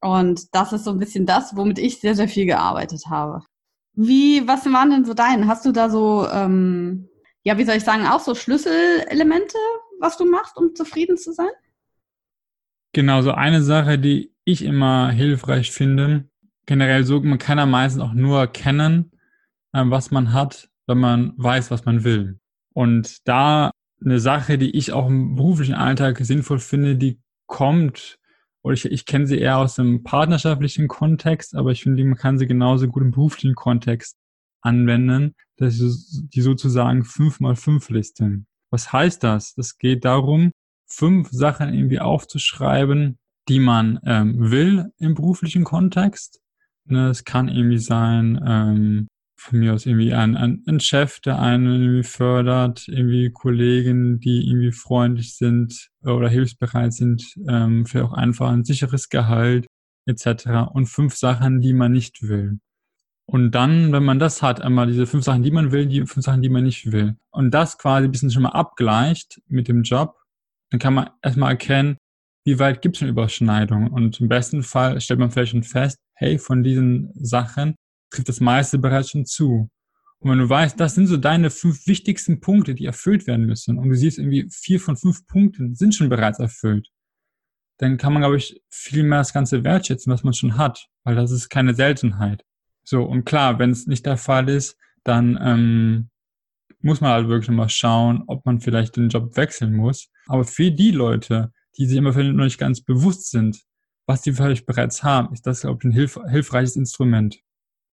Und 0.00 0.54
das 0.54 0.72
ist 0.72 0.84
so 0.84 0.92
ein 0.92 0.98
bisschen 0.98 1.26
das, 1.26 1.56
womit 1.56 1.78
ich 1.78 2.00
sehr, 2.00 2.14
sehr 2.14 2.28
viel 2.28 2.46
gearbeitet 2.46 3.06
habe. 3.08 3.42
Wie, 3.96 4.46
was 4.46 4.64
waren 4.66 4.90
denn 4.90 5.04
so 5.04 5.14
deine? 5.14 5.46
Hast 5.48 5.64
du 5.64 5.72
da 5.72 5.88
so, 5.88 6.28
ähm, 6.30 7.08
ja, 7.42 7.56
wie 7.58 7.64
soll 7.64 7.76
ich 7.76 7.84
sagen, 7.84 8.06
auch 8.06 8.20
so 8.20 8.34
Schlüsselelemente, 8.34 9.56
was 9.98 10.16
du 10.16 10.24
machst, 10.24 10.56
um 10.56 10.74
zufrieden 10.74 11.16
zu 11.16 11.32
sein? 11.32 11.48
Genau, 12.92 13.22
so 13.22 13.32
eine 13.32 13.62
Sache, 13.62 13.98
die 13.98 14.32
ich 14.44 14.62
immer 14.62 15.10
hilfreich 15.10 15.72
finde, 15.72 16.28
generell 16.66 17.04
so, 17.04 17.20
man 17.20 17.38
kann 17.38 17.58
ja 17.58 17.66
meistens 17.66 18.02
auch 18.02 18.12
nur 18.12 18.38
erkennen, 18.38 19.12
ähm, 19.74 19.90
was 19.90 20.10
man 20.10 20.32
hat, 20.32 20.68
wenn 20.86 20.98
man 20.98 21.32
weiß, 21.36 21.70
was 21.70 21.84
man 21.84 22.04
will. 22.04 22.38
Und 22.74 23.26
da 23.26 23.70
eine 24.04 24.20
Sache, 24.20 24.58
die 24.58 24.76
ich 24.76 24.92
auch 24.92 25.08
im 25.08 25.36
beruflichen 25.36 25.74
Alltag 25.74 26.18
sinnvoll 26.18 26.58
finde, 26.58 26.96
die 26.96 27.20
kommt, 27.46 28.18
oder 28.66 28.74
ich, 28.74 28.84
ich 28.84 29.06
kenne 29.06 29.28
sie 29.28 29.38
eher 29.38 29.58
aus 29.58 29.76
dem 29.76 30.02
partnerschaftlichen 30.02 30.88
Kontext, 30.88 31.54
aber 31.54 31.70
ich 31.70 31.84
finde, 31.84 32.04
man 32.04 32.18
kann 32.18 32.36
sie 32.36 32.48
genauso 32.48 32.88
gut 32.88 33.00
im 33.00 33.12
beruflichen 33.12 33.54
Kontext 33.54 34.16
anwenden. 34.60 35.36
Das 35.56 35.78
ist 35.78 36.24
die 36.34 36.40
sozusagen 36.40 37.02
5x5-Liste. 37.02 38.42
Was 38.70 38.92
heißt 38.92 39.22
das? 39.22 39.54
Das 39.54 39.78
geht 39.78 40.04
darum, 40.04 40.50
fünf 40.88 41.28
Sachen 41.30 41.72
irgendwie 41.72 42.00
aufzuschreiben, 42.00 43.18
die 43.48 43.60
man 43.60 44.00
ähm, 44.04 44.50
will 44.50 44.86
im 44.98 45.14
beruflichen 45.14 45.62
Kontext. 45.62 46.40
Ne, 46.86 47.10
es 47.10 47.22
kann 47.22 47.48
irgendwie 47.48 47.78
sein, 47.78 48.42
ähm, 48.44 49.06
von 49.38 49.58
mir 49.58 49.74
aus 49.74 49.86
irgendwie 49.86 50.12
ein, 50.12 50.36
ein, 50.36 50.62
ein 50.66 50.80
Chef, 50.80 51.20
der 51.20 51.38
einen 51.38 51.66
irgendwie 51.66 52.02
fördert, 52.02 52.88
irgendwie 52.88 53.30
Kollegen, 53.30 54.18
die 54.18 54.48
irgendwie 54.48 54.72
freundlich 54.72 55.36
sind 55.36 55.90
oder 56.02 56.28
hilfsbereit 56.28 56.92
sind, 56.92 57.34
ähm, 57.48 57.86
für 57.86 58.04
auch 58.04 58.12
einfach 58.12 58.50
ein 58.50 58.64
sicheres 58.64 59.08
Gehalt 59.08 59.66
etc. 60.06 60.70
Und 60.72 60.86
fünf 60.86 61.16
Sachen, 61.16 61.60
die 61.60 61.72
man 61.72 61.92
nicht 61.92 62.22
will. 62.22 62.58
Und 63.28 63.50
dann, 63.52 63.92
wenn 63.92 64.04
man 64.04 64.20
das 64.20 64.40
hat, 64.40 64.60
einmal 64.60 64.86
diese 64.86 65.06
fünf 65.06 65.24
Sachen, 65.24 65.42
die 65.42 65.50
man 65.50 65.72
will, 65.72 65.86
die 65.86 66.06
fünf 66.06 66.24
Sachen, 66.24 66.42
die 66.42 66.48
man 66.48 66.62
nicht 66.62 66.92
will. 66.92 67.16
Und 67.30 67.52
das 67.52 67.76
quasi 67.76 68.06
ein 68.06 68.12
bisschen 68.12 68.30
schon 68.30 68.44
mal 68.44 68.50
abgleicht 68.50 69.42
mit 69.48 69.68
dem 69.68 69.82
Job, 69.82 70.16
dann 70.70 70.78
kann 70.78 70.94
man 70.94 71.10
erstmal 71.22 71.50
erkennen, 71.50 71.96
wie 72.44 72.60
weit 72.60 72.82
gibt 72.82 72.94
es 72.94 73.00
schon 73.00 73.08
Überschneidungen. 73.08 73.88
Und 73.88 74.20
im 74.20 74.28
besten 74.28 74.62
Fall 74.62 75.00
stellt 75.00 75.18
man 75.18 75.32
vielleicht 75.32 75.50
schon 75.50 75.64
fest, 75.64 75.98
hey, 76.14 76.38
von 76.38 76.62
diesen 76.62 77.12
Sachen 77.14 77.74
trifft 78.16 78.28
das 78.28 78.40
meiste 78.40 78.78
bereits 78.78 79.10
schon 79.10 79.26
zu. 79.26 79.70
Und 80.18 80.30
wenn 80.30 80.38
du 80.38 80.48
weißt, 80.48 80.80
das 80.80 80.94
sind 80.94 81.06
so 81.06 81.16
deine 81.16 81.50
fünf 81.50 81.86
wichtigsten 81.86 82.40
Punkte, 82.40 82.74
die 82.74 82.86
erfüllt 82.86 83.26
werden 83.26 83.46
müssen, 83.46 83.78
und 83.78 83.88
du 83.88 83.94
siehst 83.94 84.18
irgendwie 84.18 84.48
vier 84.50 84.80
von 84.80 84.96
fünf 84.96 85.26
Punkten 85.26 85.74
sind 85.74 85.94
schon 85.94 86.08
bereits 86.08 86.38
erfüllt, 86.38 86.88
dann 87.78 87.98
kann 87.98 88.12
man, 88.12 88.22
glaube 88.22 88.38
ich, 88.38 88.62
viel 88.70 89.02
mehr 89.02 89.18
das 89.18 89.34
Ganze 89.34 89.62
wertschätzen, 89.62 90.12
was 90.12 90.24
man 90.24 90.32
schon 90.32 90.56
hat, 90.56 90.88
weil 91.04 91.14
das 91.14 91.30
ist 91.30 91.50
keine 91.50 91.74
Seltenheit. 91.74 92.44
So, 92.82 93.04
und 93.04 93.24
klar, 93.24 93.58
wenn 93.58 93.70
es 93.70 93.86
nicht 93.86 94.06
der 94.06 94.16
Fall 94.16 94.48
ist, 94.48 94.78
dann 95.04 95.38
ähm, 95.42 96.10
muss 96.80 97.00
man 97.00 97.10
halt 97.10 97.28
wirklich 97.28 97.54
mal 97.54 97.68
schauen, 97.68 98.24
ob 98.26 98.46
man 98.46 98.60
vielleicht 98.60 98.96
den 98.96 99.08
Job 99.08 99.36
wechseln 99.36 99.74
muss. 99.74 100.08
Aber 100.26 100.44
für 100.44 100.70
die 100.70 100.92
Leute, 100.92 101.52
die 101.76 101.86
sich 101.86 101.98
immer 101.98 102.12
vielleicht 102.12 102.34
noch 102.34 102.44
nicht 102.44 102.58
ganz 102.58 102.80
bewusst 102.80 103.30
sind, 103.30 103.60
was 104.06 104.22
die 104.22 104.32
vielleicht 104.32 104.66
bereits 104.66 105.02
haben, 105.02 105.32
ist 105.32 105.46
das, 105.46 105.62
glaube 105.62 105.78
ich, 105.80 105.84
ein 105.84 105.92
hilf 105.92 106.18
hilfreiches 106.28 106.76
Instrument. 106.76 107.38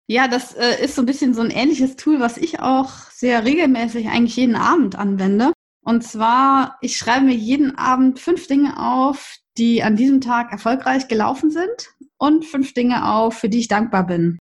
Ja, 0.07 0.27
das 0.27 0.53
äh, 0.53 0.83
ist 0.83 0.95
so 0.95 1.01
ein 1.01 1.05
bisschen 1.05 1.33
so 1.33 1.41
ein 1.41 1.51
ähnliches 1.51 1.95
Tool, 1.95 2.19
was 2.19 2.37
ich 2.37 2.59
auch 2.59 2.89
sehr 3.11 3.45
regelmäßig 3.45 4.09
eigentlich 4.09 4.35
jeden 4.35 4.55
Abend 4.55 4.95
anwende. 4.95 5.53
Und 5.83 6.03
zwar, 6.03 6.77
ich 6.81 6.97
schreibe 6.97 7.25
mir 7.25 7.35
jeden 7.35 7.77
Abend 7.77 8.19
fünf 8.19 8.47
Dinge 8.47 8.77
auf, 8.77 9.37
die 9.57 9.83
an 9.83 9.95
diesem 9.95 10.21
Tag 10.21 10.51
erfolgreich 10.51 11.07
gelaufen 11.07 11.49
sind 11.49 11.89
und 12.17 12.45
fünf 12.45 12.73
Dinge 12.73 13.09
auf, 13.09 13.35
für 13.35 13.49
die 13.49 13.59
ich 13.59 13.67
dankbar 13.67 14.05
bin. 14.05 14.37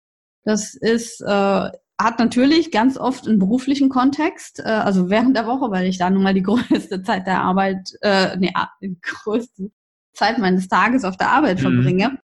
Das 0.45 0.75
ist, 0.75 1.21
äh, 1.21 1.71
hat 2.01 2.19
natürlich 2.19 2.71
ganz 2.71 2.99
oft 2.99 3.27
einen 3.27 3.39
beruflichen 3.39 3.89
Kontext, 3.89 4.61
äh, 4.61 4.65
also 4.69 5.11
während 5.11 5.37
der 5.37 5.47
Woche, 5.47 5.71
weil 5.71 5.87
ich 5.87 5.99
da 5.99 6.11
nun 6.11 6.23
mal 6.23 6.35
die 6.35 6.43
größte 6.45 7.03
Zeit 7.03 7.27
der 7.27 7.43
Arbeit, 7.43 7.91
äh, 8.03 8.37
nee, 8.37 8.53
die 8.81 8.99
größte 9.01 9.71
Zeit 10.13 10.39
meines 10.39 10.69
Tages 10.69 11.05
auf 11.05 11.17
der 11.17 11.31
Arbeit 11.31 11.59
mhm. 11.59 11.63
verbringe. 11.63 12.19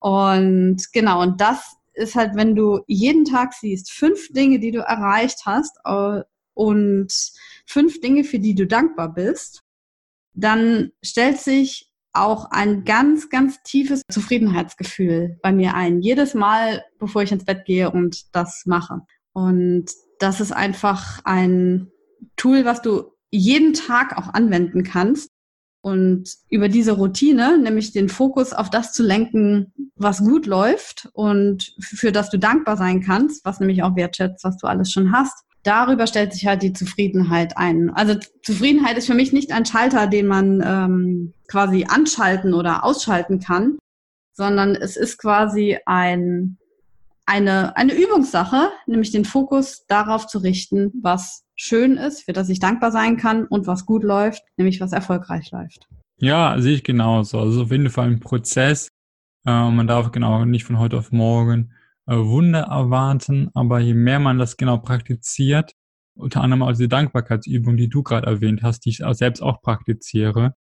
Und 0.00 0.92
genau, 0.92 1.22
und 1.22 1.40
das 1.40 1.76
ist 1.94 2.14
halt, 2.14 2.34
wenn 2.34 2.54
du 2.54 2.80
jeden 2.86 3.24
Tag 3.24 3.52
siehst, 3.54 3.92
fünf 3.92 4.32
Dinge, 4.32 4.58
die 4.58 4.70
du 4.70 4.80
erreicht 4.80 5.40
hast 5.44 5.78
und 6.54 7.12
fünf 7.66 8.00
Dinge, 8.00 8.24
für 8.24 8.38
die 8.38 8.54
du 8.54 8.66
dankbar 8.66 9.12
bist, 9.12 9.62
dann 10.34 10.92
stellt 11.02 11.38
sich 11.38 11.90
auch 12.12 12.50
ein 12.50 12.84
ganz, 12.84 13.30
ganz 13.30 13.62
tiefes 13.62 14.02
Zufriedenheitsgefühl 14.10 15.38
bei 15.42 15.52
mir 15.52 15.74
ein. 15.74 16.00
Jedes 16.02 16.34
Mal, 16.34 16.84
bevor 16.98 17.22
ich 17.22 17.32
ins 17.32 17.44
Bett 17.44 17.64
gehe 17.64 17.90
und 17.90 18.34
das 18.34 18.64
mache. 18.66 19.00
Und 19.32 19.86
das 20.18 20.40
ist 20.40 20.52
einfach 20.52 21.20
ein 21.24 21.90
Tool, 22.36 22.64
was 22.64 22.82
du 22.82 23.12
jeden 23.30 23.72
Tag 23.72 24.16
auch 24.18 24.34
anwenden 24.34 24.84
kannst. 24.84 25.30
Und 25.82 26.30
über 26.48 26.68
diese 26.68 26.92
Routine, 26.92 27.58
nämlich 27.58 27.92
den 27.92 28.08
Fokus 28.08 28.52
auf 28.52 28.70
das 28.70 28.92
zu 28.92 29.02
lenken, 29.02 29.72
was 29.96 30.20
gut 30.20 30.46
läuft 30.46 31.08
und 31.12 31.74
für 31.80 32.12
das 32.12 32.30
du 32.30 32.38
dankbar 32.38 32.76
sein 32.76 33.02
kannst, 33.02 33.44
was 33.44 33.58
nämlich 33.58 33.82
auch 33.82 33.96
wertschätzt, 33.96 34.44
was 34.44 34.56
du 34.58 34.68
alles 34.68 34.92
schon 34.92 35.12
hast, 35.12 35.44
darüber 35.64 36.06
stellt 36.06 36.32
sich 36.32 36.46
halt 36.46 36.62
die 36.62 36.72
Zufriedenheit 36.72 37.56
ein. 37.56 37.90
Also 37.90 38.14
Zufriedenheit 38.42 38.96
ist 38.96 39.06
für 39.06 39.14
mich 39.14 39.32
nicht 39.32 39.52
ein 39.52 39.66
Schalter, 39.66 40.06
den 40.06 40.26
man 40.26 40.62
ähm, 40.64 41.34
quasi 41.48 41.86
anschalten 41.88 42.54
oder 42.54 42.84
ausschalten 42.84 43.40
kann, 43.40 43.78
sondern 44.32 44.76
es 44.76 44.96
ist 44.96 45.18
quasi 45.18 45.78
ein, 45.84 46.58
eine, 47.26 47.76
eine 47.76 47.94
Übungssache, 47.94 48.70
nämlich 48.86 49.10
den 49.10 49.24
Fokus 49.24 49.84
darauf 49.86 50.26
zu 50.26 50.38
richten, 50.38 50.92
was 51.02 51.44
schön 51.62 51.96
ist, 51.96 52.24
für 52.24 52.32
das 52.32 52.48
ich 52.48 52.58
dankbar 52.58 52.90
sein 52.90 53.16
kann 53.16 53.46
und 53.46 53.66
was 53.66 53.86
gut 53.86 54.02
läuft, 54.02 54.42
nämlich 54.56 54.80
was 54.80 54.92
erfolgreich 54.92 55.50
läuft. 55.52 55.86
Ja, 56.16 56.60
sehe 56.60 56.74
ich 56.74 56.84
genauso. 56.84 57.38
Also 57.38 57.62
auf 57.62 57.70
jeden 57.70 57.90
Fall 57.90 58.08
ein 58.08 58.20
Prozess. 58.20 58.88
Äh, 59.46 59.70
man 59.70 59.86
darf 59.86 60.10
genau 60.10 60.44
nicht 60.44 60.64
von 60.64 60.78
heute 60.78 60.98
auf 60.98 61.12
morgen 61.12 61.72
äh, 62.06 62.16
Wunder 62.16 62.62
erwarten, 62.62 63.50
aber 63.54 63.78
je 63.78 63.94
mehr 63.94 64.18
man 64.18 64.38
das 64.38 64.56
genau 64.56 64.78
praktiziert, 64.78 65.72
unter 66.14 66.42
anderem 66.42 66.62
auch 66.62 66.72
die 66.72 66.88
Dankbarkeitsübung, 66.88 67.76
die 67.76 67.88
du 67.88 68.02
gerade 68.02 68.26
erwähnt 68.26 68.62
hast, 68.62 68.80
die 68.80 68.90
ich 68.90 69.04
auch 69.04 69.14
selbst 69.14 69.40
auch 69.40 69.62
praktiziere, 69.62 70.54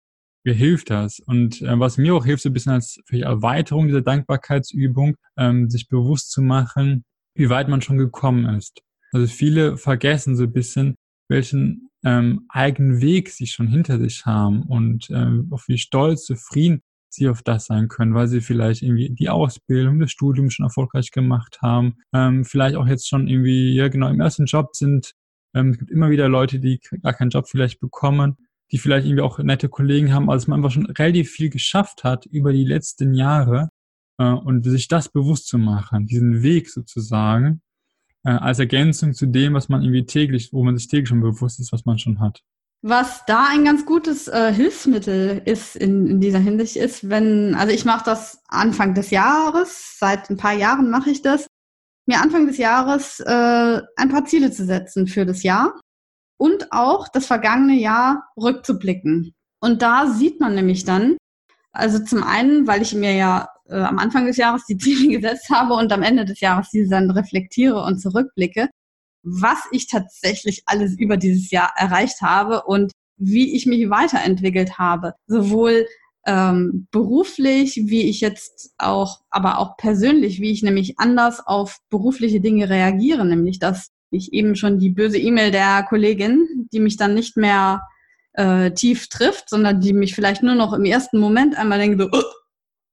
mir 0.43 0.53
hilft 0.53 0.89
das. 0.89 1.19
Und 1.19 1.61
äh, 1.61 1.79
was 1.79 1.97
mir 1.97 2.13
auch 2.13 2.25
hilft, 2.25 2.43
so 2.43 2.49
ein 2.49 2.53
bisschen 2.53 2.73
als 2.73 2.99
Erweiterung 3.09 3.87
dieser 3.87 4.01
Dankbarkeitsübung, 4.01 5.15
ähm, 5.37 5.69
sich 5.69 5.87
bewusst 5.87 6.31
zu 6.31 6.41
machen, 6.41 7.05
wie 7.35 7.49
weit 7.49 7.69
man 7.69 7.81
schon 7.81 7.97
gekommen 7.97 8.45
ist. 8.55 8.81
Also 9.11 9.27
viele 9.27 9.77
vergessen 9.77 10.35
so 10.35 10.43
ein 10.43 10.53
bisschen, 10.53 10.95
welchen 11.29 11.89
ähm, 12.03 12.45
eigenen 12.49 13.01
Weg 13.01 13.29
sie 13.29 13.47
schon 13.47 13.67
hinter 13.67 13.99
sich 13.99 14.25
haben 14.25 14.63
und 14.63 15.09
ähm, 15.09 15.49
auch 15.51 15.63
wie 15.67 15.77
stolz, 15.77 16.25
zufrieden 16.25 16.81
sie 17.09 17.27
auf 17.27 17.41
das 17.41 17.65
sein 17.65 17.87
können, 17.87 18.13
weil 18.13 18.27
sie 18.27 18.41
vielleicht 18.41 18.83
irgendwie 18.83 19.09
die 19.09 19.29
Ausbildung, 19.29 19.99
das 19.99 20.11
Studium 20.11 20.49
schon 20.49 20.65
erfolgreich 20.65 21.11
gemacht 21.11 21.59
haben, 21.61 21.95
ähm, 22.13 22.45
vielleicht 22.45 22.75
auch 22.75 22.87
jetzt 22.87 23.07
schon 23.07 23.27
irgendwie, 23.27 23.73
ja 23.73 23.87
genau, 23.87 24.09
im 24.09 24.19
ersten 24.19 24.45
Job 24.45 24.75
sind. 24.75 25.13
Ähm, 25.55 25.71
es 25.71 25.79
gibt 25.79 25.91
immer 25.91 26.11
wieder 26.11 26.29
Leute, 26.29 26.59
die 26.59 26.79
gar 27.01 27.13
keinen 27.13 27.31
Job 27.31 27.47
vielleicht 27.49 27.79
bekommen, 27.79 28.37
die 28.71 28.77
vielleicht 28.77 29.07
irgendwie 29.07 29.23
auch 29.23 29.39
nette 29.39 29.69
Kollegen 29.69 30.13
haben, 30.13 30.29
also 30.29 30.49
man 30.49 30.59
einfach 30.59 30.71
schon 30.71 30.85
relativ 30.85 31.31
viel 31.31 31.49
geschafft 31.49 32.03
hat 32.03 32.25
über 32.27 32.53
die 32.53 32.65
letzten 32.65 33.15
Jahre 33.15 33.69
äh, 34.19 34.25
und 34.25 34.63
sich 34.63 34.87
das 34.87 35.09
bewusst 35.09 35.47
zu 35.47 35.57
machen, 35.57 36.05
diesen 36.05 36.43
Weg 36.43 36.69
sozusagen, 36.69 37.61
äh, 38.25 38.31
als 38.31 38.59
Ergänzung 38.59 39.13
zu 39.13 39.25
dem, 39.25 39.53
was 39.53 39.69
man 39.69 39.81
irgendwie 39.81 40.05
täglich, 40.05 40.51
wo 40.53 40.63
man 40.63 40.77
sich 40.77 40.87
täglich 40.87 41.09
schon 41.09 41.21
bewusst 41.21 41.59
ist, 41.59 41.71
was 41.71 41.85
man 41.85 41.97
schon 41.97 42.19
hat. 42.19 42.41
Was 42.81 43.25
da 43.25 43.47
ein 43.49 43.65
ganz 43.65 43.85
gutes 43.85 44.29
äh, 44.29 44.53
Hilfsmittel 44.53 45.41
ist 45.43 45.75
in, 45.75 46.07
in 46.07 46.21
dieser 46.21 46.39
Hinsicht 46.39 46.77
ist, 46.77 47.09
wenn, 47.09 47.53
also 47.55 47.73
ich 47.73 47.83
mache 47.83 48.05
das 48.05 48.41
Anfang 48.47 48.93
des 48.93 49.09
Jahres, 49.09 49.97
seit 49.99 50.29
ein 50.29 50.37
paar 50.37 50.53
Jahren 50.53 50.89
mache 50.89 51.09
ich 51.09 51.21
das, 51.21 51.47
mir 52.05 52.21
Anfang 52.21 52.47
des 52.47 52.57
Jahres 52.57 53.19
äh, 53.19 53.81
ein 53.97 54.09
paar 54.09 54.25
Ziele 54.25 54.51
zu 54.51 54.65
setzen 54.65 55.07
für 55.07 55.25
das 55.25 55.43
Jahr 55.43 55.79
und 56.37 56.71
auch 56.71 57.09
das 57.09 57.25
vergangene 57.25 57.75
Jahr 57.75 58.29
rückzublicken. 58.37 59.33
Und 59.61 59.81
da 59.81 60.07
sieht 60.07 60.39
man 60.39 60.55
nämlich 60.55 60.85
dann, 60.85 61.17
also 61.73 61.99
zum 61.99 62.23
einen, 62.23 62.65
weil 62.65 62.81
ich 62.81 62.95
mir 62.95 63.13
ja 63.13 63.49
äh, 63.69 63.75
am 63.75 63.99
Anfang 63.99 64.25
des 64.25 64.37
Jahres 64.37 64.65
die 64.65 64.77
Ziele 64.77 65.07
gesetzt 65.19 65.49
habe 65.49 65.73
und 65.73 65.91
am 65.91 66.03
Ende 66.03 66.25
des 66.25 66.39
Jahres 66.39 66.69
diese 66.71 66.89
dann 66.89 67.11
reflektiere 67.11 67.83
und 67.83 67.99
zurückblicke, 67.99 68.69
was 69.23 69.59
ich 69.71 69.87
tatsächlich 69.87 70.63
alles 70.65 70.97
über 70.97 71.17
dieses 71.17 71.51
Jahr 71.51 71.71
erreicht 71.75 72.21
habe 72.21 72.63
und 72.63 72.91
wie 73.17 73.55
ich 73.55 73.65
mich 73.65 73.89
weiterentwickelt 73.89 74.77
habe. 74.77 75.13
Sowohl 75.27 75.85
ähm, 76.25 76.87
beruflich, 76.91 77.81
wie 77.85 78.09
ich 78.09 78.21
jetzt 78.21 78.73
auch, 78.77 79.21
aber 79.29 79.59
auch 79.59 79.77
persönlich, 79.77 80.39
wie 80.41 80.51
ich 80.51 80.63
nämlich 80.63 80.99
anders 80.99 81.45
auf 81.45 81.79
berufliche 81.89 82.41
Dinge 82.41 82.69
reagiere, 82.69 83.25
nämlich 83.25 83.59
dass 83.59 83.89
ich 84.11 84.33
eben 84.33 84.55
schon 84.55 84.79
die 84.79 84.89
böse 84.89 85.19
E-Mail 85.19 85.51
der 85.51 85.83
Kollegin, 85.83 86.67
die 86.73 86.79
mich 86.79 86.97
dann 86.97 87.13
nicht 87.13 87.37
mehr 87.37 87.81
äh, 88.33 88.71
tief 88.71 89.07
trifft, 89.07 89.49
sondern 89.49 89.81
die 89.81 89.93
mich 89.93 90.15
vielleicht 90.15 90.43
nur 90.43 90.55
noch 90.55 90.73
im 90.73 90.85
ersten 90.85 91.19
Moment 91.19 91.57
einmal 91.57 91.79
denke, 91.79 92.03
so, 92.03 92.17
uh, 92.17 92.23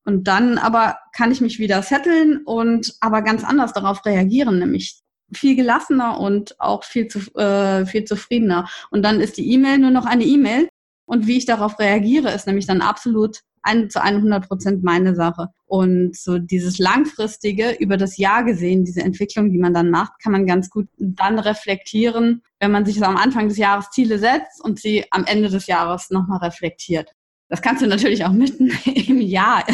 und 0.07 0.29
dann 0.29 0.57
aber 0.57 0.99
kann 1.13 1.33
ich 1.33 1.41
mich 1.41 1.59
wieder 1.59 1.83
setteln 1.83 2.43
und 2.45 2.95
aber 3.01 3.23
ganz 3.23 3.43
anders 3.43 3.73
darauf 3.73 4.07
reagieren, 4.07 4.61
nämlich 4.61 5.01
viel 5.33 5.57
gelassener 5.57 6.21
und 6.21 6.59
auch 6.61 6.85
viel, 6.85 7.09
zu, 7.09 7.19
äh, 7.35 7.85
viel 7.87 8.05
zufriedener. 8.05 8.69
Und 8.91 9.03
dann 9.03 9.21
ist 9.21 9.37
die 9.37 9.53
E-Mail 9.53 9.79
nur 9.79 9.91
noch 9.91 10.07
eine 10.07 10.25
E-Mail. 10.25 10.69
Und 11.07 11.27
wie 11.27 11.37
ich 11.37 11.47
darauf 11.47 11.79
reagiere, 11.81 12.33
ist 12.33 12.47
nämlich 12.47 12.67
dann 12.67 12.83
absolut 12.83 13.41
ein, 13.63 13.91
zu 13.91 14.01
100 14.01 14.47
Prozent 14.47 14.85
meine 14.85 15.17
Sache. 15.17 15.49
Und 15.65 16.17
so 16.17 16.39
dieses 16.39 16.79
langfristige, 16.79 17.73
über 17.73 17.97
das 17.97 18.17
Jahr 18.17 18.45
gesehen, 18.45 18.85
diese 18.85 19.03
Entwicklung, 19.03 19.51
die 19.51 19.59
man 19.59 19.75
dann 19.75 19.91
macht, 19.91 20.13
kann 20.23 20.31
man 20.31 20.47
ganz 20.47 20.71
gut 20.71 20.87
dann 20.99 21.41
reflektieren, 21.41 22.43
wenn 22.61 22.71
man 22.71 22.87
sich 22.87 23.03
am 23.05 23.17
Anfang 23.17 23.49
des 23.49 23.59
Jahres 23.59 23.91
Ziele 23.91 24.21
setzt 24.21 24.63
und 24.63 24.79
sie 24.79 25.05
am 25.11 25.25
Ende 25.25 25.49
des 25.49 25.67
Jahres 25.67 26.11
nochmal 26.11 26.39
reflektiert. 26.39 27.11
Das 27.49 27.63
kannst 27.63 27.81
du 27.81 27.87
natürlich 27.87 28.25
auch 28.25 28.33
mitten 28.33 28.71
im 29.07 29.21
Jahr 29.21 29.65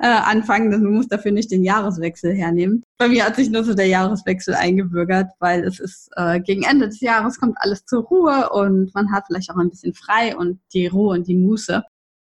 äh, 0.00 0.06
anfangen. 0.06 0.70
Du 0.70 0.78
musst 0.78 1.12
dafür 1.12 1.32
nicht 1.32 1.50
den 1.50 1.62
Jahreswechsel 1.62 2.32
hernehmen. 2.32 2.82
Bei 2.98 3.08
mir 3.08 3.26
hat 3.26 3.36
sich 3.36 3.50
nur 3.50 3.62
so 3.62 3.74
der 3.74 3.88
Jahreswechsel 3.88 4.54
eingebürgert, 4.54 5.30
weil 5.38 5.64
es 5.64 5.80
ist 5.80 6.08
äh, 6.16 6.40
gegen 6.40 6.62
Ende 6.62 6.86
des 6.86 7.00
Jahres 7.00 7.38
kommt 7.38 7.56
alles 7.58 7.84
zur 7.84 8.04
Ruhe 8.04 8.48
und 8.50 8.94
man 8.94 9.12
hat 9.12 9.24
vielleicht 9.26 9.50
auch 9.50 9.56
ein 9.56 9.70
bisschen 9.70 9.92
frei 9.92 10.36
und 10.36 10.60
die 10.72 10.86
Ruhe 10.86 11.14
und 11.14 11.28
die 11.28 11.36
Muße, 11.36 11.84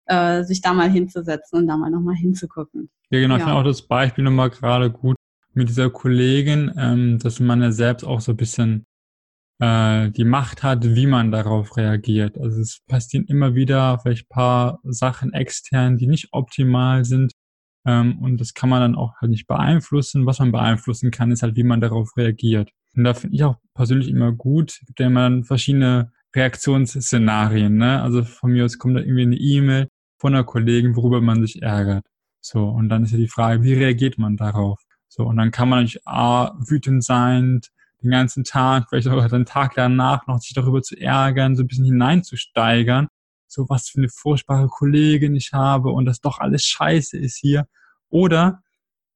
äh, 0.06 0.42
sich 0.44 0.62
da 0.62 0.72
mal 0.72 0.90
hinzusetzen 0.90 1.58
und 1.58 1.66
da 1.66 1.76
mal 1.76 1.90
nochmal 1.90 2.14
hinzugucken. 2.14 2.88
Ja, 3.10 3.20
genau. 3.20 3.34
Ja. 3.34 3.38
Ich 3.38 3.44
finde 3.44 3.58
auch 3.58 3.64
das 3.64 3.82
Beispiel 3.82 4.24
nochmal 4.24 4.50
gerade 4.50 4.90
gut 4.90 5.16
mit 5.54 5.68
dieser 5.68 5.90
Kollegin, 5.90 6.72
ähm, 6.78 7.18
dass 7.18 7.40
man 7.40 7.60
ja 7.60 7.72
selbst 7.72 8.04
auch 8.04 8.20
so 8.20 8.32
ein 8.32 8.36
bisschen 8.36 8.86
äh, 9.62 10.10
die 10.10 10.24
Macht 10.24 10.64
hat, 10.64 10.84
wie 10.96 11.06
man 11.06 11.30
darauf 11.30 11.76
reagiert. 11.76 12.36
Also 12.36 12.60
es 12.60 12.80
passieren 12.88 13.26
immer 13.26 13.54
wieder 13.54 14.00
vielleicht 14.00 14.28
paar 14.28 14.80
Sachen 14.82 15.32
extern, 15.32 15.96
die 15.96 16.08
nicht 16.08 16.30
optimal 16.32 17.04
sind. 17.04 17.32
Ähm, 17.86 18.18
und 18.18 18.40
das 18.40 18.54
kann 18.54 18.68
man 18.68 18.80
dann 18.80 18.96
auch 18.96 19.14
halt 19.20 19.30
nicht 19.30 19.46
beeinflussen. 19.46 20.26
Was 20.26 20.40
man 20.40 20.50
beeinflussen 20.50 21.12
kann, 21.12 21.30
ist 21.30 21.44
halt, 21.44 21.54
wie 21.56 21.62
man 21.62 21.80
darauf 21.80 22.16
reagiert. 22.16 22.72
Und 22.96 23.04
da 23.04 23.14
finde 23.14 23.36
ich 23.36 23.44
auch 23.44 23.56
persönlich 23.74 24.08
immer 24.08 24.32
gut, 24.32 24.80
immer 24.98 25.20
dann 25.20 25.44
verschiedene 25.44 26.10
Reaktionsszenarien. 26.34 27.76
Ne? 27.76 28.02
Also 28.02 28.24
von 28.24 28.50
mir 28.50 28.64
aus 28.64 28.78
kommt 28.78 28.96
da 28.96 29.00
irgendwie 29.00 29.22
eine 29.22 29.36
E-Mail 29.36 29.88
von 30.18 30.34
einer 30.34 30.44
Kollegin, 30.44 30.96
worüber 30.96 31.20
man 31.20 31.40
sich 31.40 31.62
ärgert. 31.62 32.04
So, 32.40 32.64
und 32.68 32.88
dann 32.88 33.04
ist 33.04 33.12
ja 33.12 33.18
die 33.18 33.28
Frage, 33.28 33.62
wie 33.62 33.74
reagiert 33.74 34.18
man 34.18 34.36
darauf? 34.36 34.80
So, 35.08 35.24
und 35.24 35.36
dann 35.36 35.52
kann 35.52 35.68
man 35.68 35.80
natürlich 35.80 36.06
A, 36.06 36.52
wütend 36.58 37.04
sein, 37.04 37.60
den 38.02 38.10
ganzen 38.10 38.44
Tag, 38.44 38.88
vielleicht 38.88 39.08
auch 39.08 39.26
den 39.28 39.46
Tag 39.46 39.74
danach 39.74 40.26
noch 40.26 40.40
sich 40.40 40.54
darüber 40.54 40.82
zu 40.82 40.96
ärgern, 40.98 41.56
so 41.56 41.62
ein 41.62 41.66
bisschen 41.66 41.84
hineinzusteigern, 41.84 43.08
so 43.46 43.68
was 43.68 43.88
für 43.88 43.98
eine 43.98 44.08
furchtbare 44.08 44.68
Kollegin 44.68 45.34
ich 45.34 45.52
habe 45.52 45.90
und 45.90 46.04
das 46.06 46.20
doch 46.20 46.38
alles 46.38 46.64
scheiße 46.64 47.18
ist 47.18 47.36
hier. 47.36 47.66
Oder 48.08 48.62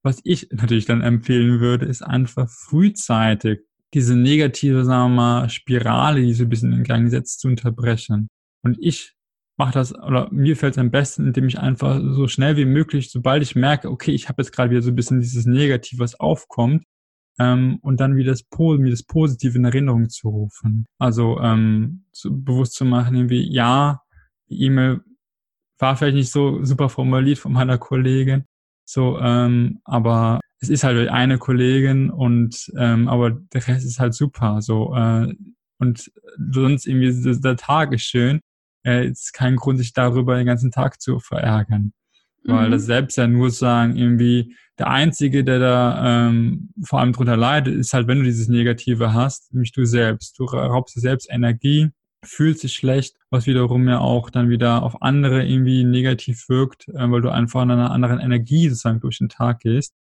was 0.03 0.21
ich 0.25 0.49
natürlich 0.53 0.85
dann 0.85 1.03
empfehlen 1.03 1.61
würde, 1.61 1.87
ist 1.87 2.03
einfach 2.03 2.49
frühzeitig 2.49 3.61
diese 3.93 4.15
negative, 4.15 4.85
sagen 4.85 5.13
wir 5.13 5.17
mal, 5.17 5.51
Spirale, 5.51 6.23
die 6.23 6.35
so 6.35 6.45
ein 6.45 6.49
bisschen 6.49 6.73
in 6.73 6.85
Gang 6.85 7.11
setzt, 7.11 7.41
zu 7.41 7.49
unterbrechen. 7.49 8.29
Und 8.63 8.77
ich 8.81 9.15
mache 9.57 9.73
das, 9.73 9.95
oder 9.95 10.29
mir 10.31 10.57
fällt 10.57 10.75
es 10.75 10.79
am 10.79 10.91
besten, 10.91 11.27
indem 11.27 11.49
ich 11.49 11.59
einfach 11.59 12.01
so 12.01 12.29
schnell 12.29 12.57
wie 12.57 12.67
möglich, 12.67 13.11
sobald 13.11 13.43
ich 13.43 13.57
merke, 13.57 13.91
okay, 13.91 14.13
ich 14.13 14.29
habe 14.29 14.43
jetzt 14.43 14.53
gerade 14.53 14.71
wieder 14.71 14.83
so 14.83 14.91
ein 14.91 14.97
bisschen 14.97 15.21
dieses 15.21 15.47
Negativ, 15.47 15.99
was 15.99 16.21
aufkommt, 16.21 16.85
ähm, 17.39 17.79
und 17.83 18.01
dann 18.01 18.17
wieder 18.17 18.33
das, 18.33 18.45
mir 18.59 18.91
das 18.91 19.03
Positive 19.03 19.57
in 19.57 19.65
Erinnerung 19.65 20.09
zu 20.09 20.29
rufen. 20.29 20.87
Also 20.99 21.41
ähm, 21.41 22.05
zu, 22.13 22.43
bewusst 22.43 22.75
zu 22.75 22.85
machen, 22.85 23.15
irgendwie, 23.17 23.53
ja, 23.53 24.01
die 24.49 24.63
E-Mail 24.63 25.01
war 25.79 25.97
vielleicht 25.97 26.17
nicht 26.17 26.31
so 26.31 26.65
super 26.65 26.89
formuliert 26.89 27.39
von 27.39 27.53
meiner 27.53 27.79
Kollegin, 27.79 28.45
so, 28.85 29.19
ähm, 29.21 29.81
aber 29.85 30.41
es 30.61 30.71
ist 30.71 30.85
halt 30.85 31.09
eine 31.11 31.39
Kollegin 31.39 32.11
und 32.11 32.73
ähm, 32.79 33.09
aber 33.09 33.31
der 33.31 33.67
Rest 33.67 33.85
ist 33.85 34.01
halt 34.01 34.15
super, 34.15 34.63
so 34.63 34.95
äh, 34.95 35.35
und 35.79 36.11
sonst 36.53 36.87
irgendwie 36.87 37.41
der 37.41 37.57
Tag 37.57 37.93
ist 37.93 38.03
schön, 38.05 38.41
äh, 38.87 39.07
ist 39.09 39.35
kein 39.35 39.57
Grund, 39.57 39.79
sich 39.79 39.93
darüber 39.93 40.37
den 40.37 40.47
ganzen 40.47 40.71
Tag 40.71 41.01
zu 41.01 41.19
verärgern. 41.19 41.93
Weil 42.47 42.69
mhm. 42.69 42.73
das 42.73 42.87
selbst 42.87 43.17
ja 43.17 43.27
nur 43.27 43.51
sagen, 43.51 43.97
irgendwie, 43.97 44.55
der 44.79 44.89
Einzige, 44.89 45.43
der 45.43 45.59
da 45.59 46.29
ähm, 46.29 46.71
vor 46.85 47.01
allem 47.01 47.13
drunter 47.13 47.37
leidet, 47.37 47.75
ist 47.75 47.93
halt, 47.93 48.07
wenn 48.09 48.19
du 48.19 48.25
dieses 48.25 48.49
Negative 48.49 49.15
hast, 49.15 49.53
nämlich 49.53 49.73
du 49.73 49.85
selbst. 49.85 50.39
Du 50.39 50.45
raubst 50.45 50.97
dir 50.97 51.01
selbst 51.01 51.29
Energie, 51.31 51.91
fühlst 52.25 52.63
dich 52.63 52.75
schlecht, 52.75 53.17
was 53.31 53.47
wiederum 53.47 53.89
ja 53.89 54.01
auch 54.01 54.31
dann 54.31 54.49
wieder 54.49 54.83
auf 54.83 55.03
andere 55.03 55.45
irgendwie 55.45 55.85
negativ 55.85 56.49
wirkt, 56.49 56.89
äh, 56.89 57.11
weil 57.11 57.23
du 57.23 57.31
einfach 57.31 57.63
in 57.63 57.71
einer 57.71 57.91
anderen 57.91 58.21
Energie 58.21 58.69
sozusagen 58.69 59.01
durch 59.01 59.19
den 59.19 59.29
Tag 59.29 59.61
gehst. 59.61 59.95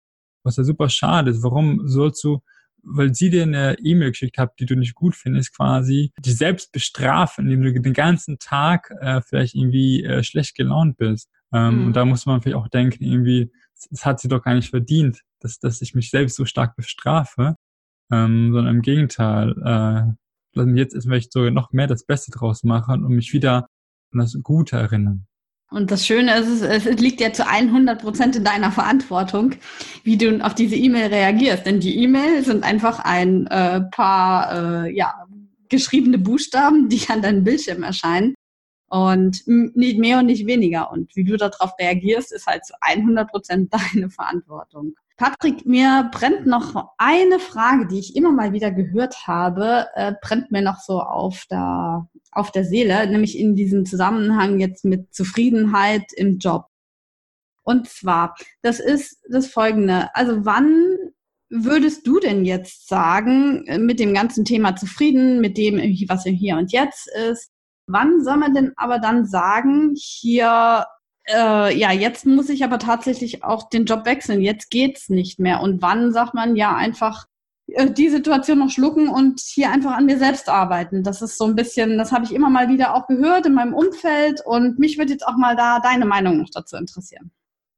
Was 0.43 0.57
ja 0.57 0.65
super 0.65 0.89
schade 0.91 1.31
ist. 1.31 1.43
Warum 1.43 1.89
sollst 1.89 2.23
du 2.25 2.41
weil 2.85 3.15
sie 3.15 3.31
dir 3.31 3.43
eine 3.43 3.77
E-Mail 3.79 4.11
geschickt 4.11 4.39
hat, 4.39 4.59
die 4.59 4.67
du 4.67 4.77
nicht 4.77 4.95
gut 4.95 5.15
findest, 5.15 5.57
quasi 5.57 6.13
dich 6.19 6.37
selbst 6.37 6.73
bestrafen, 6.73 7.47
indem 7.47 7.63
du 7.63 7.81
den 7.81 7.93
ganzen 7.93 8.39
Tag 8.39 8.91
äh, 9.01 9.21
vielleicht 9.23 9.55
irgendwie 9.55 10.05
äh, 10.05 10.23
schlecht 10.23 10.55
gelaunt 10.55 10.97
bist. 10.97 11.29
Ähm, 11.53 11.81
mhm. 11.81 11.87
Und 11.87 11.97
da 11.97 12.05
muss 12.05 12.27
man 12.27 12.43
vielleicht 12.43 12.57
auch 12.57 12.69
denken, 12.69 13.05
irgendwie, 13.05 13.51
das 13.91 14.05
hat 14.05 14.21
sie 14.21 14.29
doch 14.29 14.43
gar 14.43 14.55
nicht 14.55 14.71
verdient, 14.71 15.23
dass, 15.41 15.59
dass 15.59 15.83
ich 15.83 15.95
mich 15.95 16.11
selbst 16.11 16.37
so 16.37 16.45
stark 16.45 16.77
bestrafe, 16.77 17.57
ähm, 18.11 18.53
sondern 18.53 18.77
im 18.77 18.83
Gegenteil, 18.83 20.17
äh, 20.55 20.65
jetzt 20.75 20.95
ist 20.95 21.05
vielleicht 21.05 21.33
sogar 21.33 21.51
noch 21.51 21.73
mehr 21.73 21.87
das 21.87 22.05
Beste 22.05 22.31
draus 22.31 22.63
machen 22.63 23.05
und 23.05 23.15
mich 23.15 23.33
wieder 23.33 23.69
an 24.13 24.21
das 24.21 24.37
Gute 24.43 24.77
erinnern. 24.77 25.27
Und 25.75 25.91
das 25.91 26.07
Schöne 26.07 26.37
ist, 26.39 26.63
es 26.63 26.85
liegt 27.01 27.21
ja 27.21 27.33
zu 27.33 27.49
100 27.49 28.01
Prozent 28.01 28.37
in 28.37 28.45
deiner 28.45 28.71
Verantwortung, 28.71 29.57
wie 30.05 30.17
du 30.17 30.41
auf 30.41 30.55
diese 30.55 30.77
E-Mail 30.77 31.09
reagierst. 31.09 31.67
Denn 31.67 31.81
die 31.81 32.01
E-Mail 32.01 32.45
sind 32.45 32.63
einfach 32.63 33.01
ein 33.01 33.49
äh, 33.49 33.81
paar 33.81 34.85
äh, 34.85 34.97
ja, 34.97 35.27
geschriebene 35.69 36.19
Buchstaben, 36.19 36.89
die 36.89 37.01
an 37.09 37.23
deinem 37.23 37.43
Bildschirm 37.43 37.83
erscheinen. 37.83 38.35
Und 38.87 39.43
nicht 39.47 39.99
mehr 39.99 40.21
und 40.21 40.27
nicht 40.27 40.47
weniger. 40.47 40.93
Und 40.93 41.11
wie 41.17 41.25
du 41.25 41.37
darauf 41.37 41.73
reagierst, 41.81 42.33
ist 42.33 42.47
halt 42.47 42.65
zu 42.65 42.75
100 42.81 43.29
Prozent 43.29 43.75
deine 43.75 44.11
Verantwortung. 44.11 44.95
Patrick, 45.17 45.67
mir 45.67 46.09
brennt 46.13 46.47
noch 46.47 46.93
eine 46.99 47.41
Frage, 47.41 47.89
die 47.89 47.99
ich 47.99 48.15
immer 48.15 48.31
mal 48.31 48.53
wieder 48.53 48.71
gehört 48.71 49.27
habe, 49.27 49.87
äh, 49.95 50.13
brennt 50.23 50.53
mir 50.53 50.63
noch 50.63 50.79
so 50.79 51.01
auf 51.01 51.47
der, 51.51 52.09
auf 52.35 52.51
der 52.51 52.65
Seele, 52.65 53.07
nämlich 53.09 53.39
in 53.39 53.57
diesem 53.57 53.87
Zusammenhang 53.87 54.61
jetzt 54.61 54.85
mit 54.85 55.15
Zufriedenheit 55.15 56.13
im 56.15 56.39
Job. 56.39 56.67
Und 57.63 57.89
zwar, 57.89 58.37
das 58.63 58.81
ist 58.81 59.23
das 59.31 59.47
folgende. 59.47 60.15
Also 60.15 60.45
wann 60.45 60.97
würdest 61.49 62.07
du 62.07 62.21
denn 62.21 62.45
jetzt 62.45 62.89
sagen, 62.89 63.67
äh, 63.67 63.79
mit 63.79 64.01
dem 64.01 64.13
ganzen 64.13 64.45
Thema 64.45 64.77
zufrieden, 64.77 65.41
mit 65.41 65.57
dem, 65.57 65.77
was 66.09 66.25
hier 66.25 66.57
und 66.57 66.73
jetzt 66.73 67.09
ist, 67.31 67.51
wann 67.87 68.23
soll 68.23 68.37
man 68.37 68.55
denn 68.55 68.73
aber 68.77 68.99
dann 68.99 69.27
sagen, 69.27 69.95
hier 69.97 70.85
äh, 71.29 71.77
ja, 71.77 71.93
jetzt 71.93 72.27
muss 72.27 72.49
ich 72.49 72.65
aber 72.65 72.79
tatsächlich 72.79 73.45
auch 73.45 73.69
den 73.69 73.87
Job 73.87 74.05
wechseln. 74.05 74.41
Jetzt 74.41 74.71
geht's 74.71 75.09
nicht 75.09 75.39
mehr. 75.39 75.61
Und 75.61 75.81
wann 75.81 76.13
sagt 76.13 76.35
man 76.35 76.57
ja 76.57 76.75
einfach 76.77 77.25
äh, 77.25 77.34
die 77.67 78.09
Situation 78.09 78.59
noch 78.59 78.71
schlucken 78.71 79.09
und 79.09 79.41
hier 79.41 79.71
einfach 79.71 79.97
an 79.97 80.07
mir 80.07 80.19
selbst 80.19 80.49
arbeiten? 80.49 81.03
Das 81.03 81.23
ist 81.23 81.39
so 81.39 81.45
ein 81.45 81.55
bisschen, 81.55 81.99
das 81.99 82.13
habe 82.13 82.25
ich 82.25 82.35
immer 82.35 82.51
mal 82.51 82.69
wieder 82.69 82.95
auch 82.95 83.07
gehört 83.07 83.47
in 83.47 83.55
meinem 83.55 83.75
Umfeld 83.75 84.41
und 84.45 84.79
mich 84.79 84.99
würde 84.99 85.13
jetzt 85.13 85.27
auch 85.27 85.37
mal 85.37 85.57
da 85.57 85.81
deine 85.81 86.05
Meinung 86.05 86.39
noch 86.39 86.51
dazu 86.53 86.77
interessieren. 86.77 87.31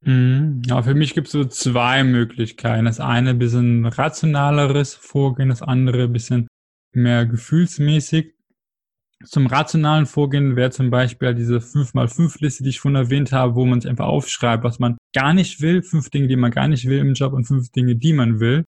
Mhm. 0.02 0.62
Ja, 0.66 0.82
für 0.82 0.94
mich 0.94 1.14
gibt 1.14 1.28
es 1.28 1.32
so 1.32 1.44
zwei 1.44 2.04
Möglichkeiten. 2.04 2.84
Das 2.84 3.00
eine 3.00 3.30
ein 3.30 3.38
bisschen 3.38 3.86
rationaleres 3.86 4.94
Vorgehen, 4.94 5.48
das 5.48 5.62
andere 5.62 6.04
ein 6.04 6.12
bisschen 6.12 6.46
mehr 6.92 7.26
gefühlsmäßig. 7.26 8.34
Zum 9.24 9.46
rationalen 9.46 10.06
Vorgehen 10.06 10.56
wäre 10.56 10.70
zum 10.70 10.90
Beispiel 10.90 11.34
diese 11.34 11.56
5x5-Liste, 11.56 12.62
die 12.62 12.70
ich 12.70 12.80
vorhin 12.80 12.96
erwähnt 12.96 13.32
habe, 13.32 13.54
wo 13.54 13.64
man 13.64 13.80
sich 13.80 13.90
einfach 13.90 14.06
aufschreibt, 14.06 14.62
was 14.62 14.78
man 14.78 14.98
gar 15.14 15.32
nicht 15.32 15.62
will, 15.62 15.82
fünf 15.82 16.10
Dinge, 16.10 16.28
die 16.28 16.36
man 16.36 16.50
gar 16.50 16.68
nicht 16.68 16.86
will 16.86 16.98
im 16.98 17.14
Job 17.14 17.32
und 17.32 17.46
fünf 17.46 17.70
Dinge, 17.70 17.96
die 17.96 18.12
man 18.12 18.40
will. 18.40 18.64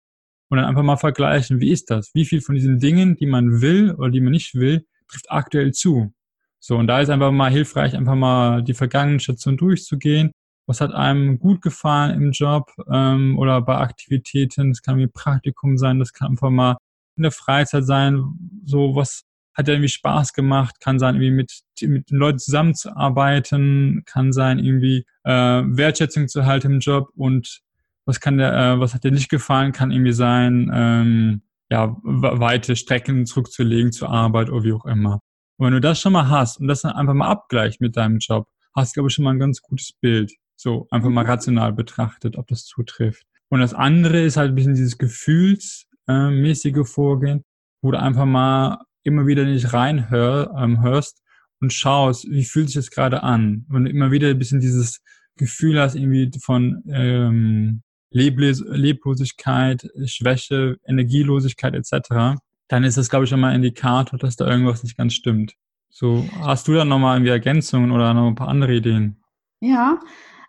Und 0.49 0.59
dann 0.59 0.67
einfach 0.67 0.83
mal 0.83 0.97
vergleichen, 0.97 1.61
wie 1.61 1.71
ist 1.71 1.91
das? 1.91 2.11
Wie 2.15 2.25
viel 2.25 2.41
von 2.41 2.55
diesen 2.55 2.79
Dingen, 2.79 3.17
die 3.17 3.27
man 3.27 3.61
will 3.61 3.93
oder 3.93 4.11
die 4.11 4.21
man 4.21 4.33
nicht 4.33 4.55
will, 4.55 4.87
trifft 5.09 5.31
aktuell 5.31 5.73
zu? 5.73 6.13
So, 6.61 6.77
und 6.77 6.87
da 6.87 7.01
ist 7.01 7.11
einfach 7.11 7.31
mal 7.31 7.51
hilfreich, 7.51 7.95
einfach 7.95 8.15
mal 8.15 8.63
die 8.63 8.75
vergangenen 8.75 9.21
Stationen 9.21 9.59
durchzugehen. 9.59 10.33
Was 10.67 10.81
hat 10.81 10.93
einem 10.93 11.39
gut 11.39 11.63
gefallen 11.63 12.21
im 12.21 12.33
Job 12.33 12.71
ähm, 12.93 13.39
oder 13.39 13.61
bei 13.63 13.77
Aktivitäten? 13.77 14.71
Das 14.71 14.83
kann 14.83 14.99
wie 14.99 15.07
Praktikum 15.07 15.79
sein, 15.79 15.99
das 15.99 16.13
kann 16.13 16.33
einfach 16.33 16.51
mal 16.51 16.77
in 17.17 17.23
der 17.23 17.33
Freizeit 17.33 17.85
sein. 17.85 18.23
So, 18.65 18.95
was 18.95 19.25
hat 19.55 19.69
irgendwie 19.69 19.89
Spaß 19.89 20.35
gemacht, 20.35 20.81
kann 20.81 20.99
sein, 20.99 21.17
irgendwie 21.17 21.33
mit, 21.33 21.63
mit 21.83 22.11
Leuten 22.11 22.39
zusammenzuarbeiten, 22.39 24.03
kann 24.07 24.33
sein, 24.33 24.59
irgendwie 24.59 25.05
äh, 25.25 25.33
Wertschätzung 25.33 26.29
zu 26.29 26.47
halten 26.47 26.75
im 26.75 26.81
Job 26.81 27.09
und 27.17 27.61
was 28.09 28.21
kann 28.21 28.38
der, 28.38 28.55
äh, 28.55 28.81
was 28.81 28.94
hat 28.94 29.05
dir 29.05 29.12
nicht 29.12 29.29
gefallen, 29.29 29.73
kann 29.73 29.90
irgendwie 29.90 30.12
sein, 30.12 30.71
ähm, 30.73 31.42
ja, 31.71 31.94
weite 32.03 32.75
Strecken 32.75 33.27
zurückzulegen 33.27 33.92
zur 33.92 34.09
Arbeit 34.09 34.49
oder 34.49 34.64
wie 34.64 34.73
auch 34.73 34.87
immer. 34.87 35.21
Und 35.59 35.66
wenn 35.66 35.75
du 35.75 35.81
das 35.81 36.01
schon 36.01 36.14
mal 36.14 36.31
hast 36.31 36.59
und 36.59 36.68
das 36.68 36.81
dann 36.81 36.92
einfach 36.92 37.12
mal 37.12 37.29
abgleicht 37.29 37.83
mit 37.83 37.99
deinem 37.99 38.16
Job, 38.16 38.49
hast 38.75 38.92
du, 38.92 39.01
glaube 39.01 39.09
ich, 39.09 39.14
schon 39.14 39.27
mal 39.27 39.33
ein 39.33 39.38
ganz 39.38 39.61
gutes 39.61 39.92
Bild. 39.92 40.33
So, 40.57 40.87
einfach 40.90 41.11
mal 41.11 41.27
rational 41.27 41.75
betrachtet, 41.75 42.38
ob 42.38 42.47
das 42.47 42.64
zutrifft. 42.64 43.27
Und 43.51 43.61
das 43.61 43.75
andere 43.75 44.23
ist 44.23 44.38
halt 44.38 44.53
ein 44.53 44.55
bisschen 44.55 44.75
dieses 44.75 44.97
gefühlsmäßige 44.97 46.88
Vorgehen, 46.88 47.44
wo 47.83 47.90
du 47.90 48.01
einfach 48.01 48.25
mal 48.25 48.79
immer 49.03 49.27
wieder 49.27 49.44
nicht 49.44 49.75
reinhörst 49.75 50.49
ähm, 50.57 51.61
und 51.61 51.75
schaust, 51.75 52.27
wie 52.31 52.44
fühlt 52.44 52.68
sich 52.68 52.77
das 52.77 52.90
gerade 52.90 53.23
an? 53.23 53.66
Und 53.68 53.85
immer 53.85 54.11
wieder 54.11 54.29
ein 54.29 54.38
bisschen 54.38 54.61
dieses 54.61 55.03
Gefühl 55.37 55.79
hast, 55.79 55.94
irgendwie 55.94 56.31
von 56.40 56.83
ähm, 56.88 57.83
Leblos 58.11 58.62
Leblosigkeit, 58.66 59.88
Schwäche, 60.07 60.77
Energielosigkeit 60.87 61.75
etc., 61.75 62.38
dann 62.68 62.85
ist 62.85 62.99
das, 62.99 63.09
glaube 63.09 63.25
ich, 63.25 63.31
schon 63.31 63.40
mal 63.40 63.49
ein 63.49 63.57
Indikator, 63.57 64.18
dass 64.18 64.37
da 64.37 64.47
irgendwas 64.47 64.83
nicht 64.83 64.97
ganz 64.97 65.14
stimmt. 65.14 65.55
So, 65.90 66.29
hast 66.42 66.68
du 66.68 66.75
da 66.75 66.85
nochmal 66.85 67.16
irgendwie 67.16 67.31
Ergänzungen 67.31 67.90
oder 67.90 68.12
noch 68.12 68.29
ein 68.29 68.35
paar 68.35 68.49
andere 68.49 68.75
Ideen? 68.75 69.23
Ja, 69.61 70.01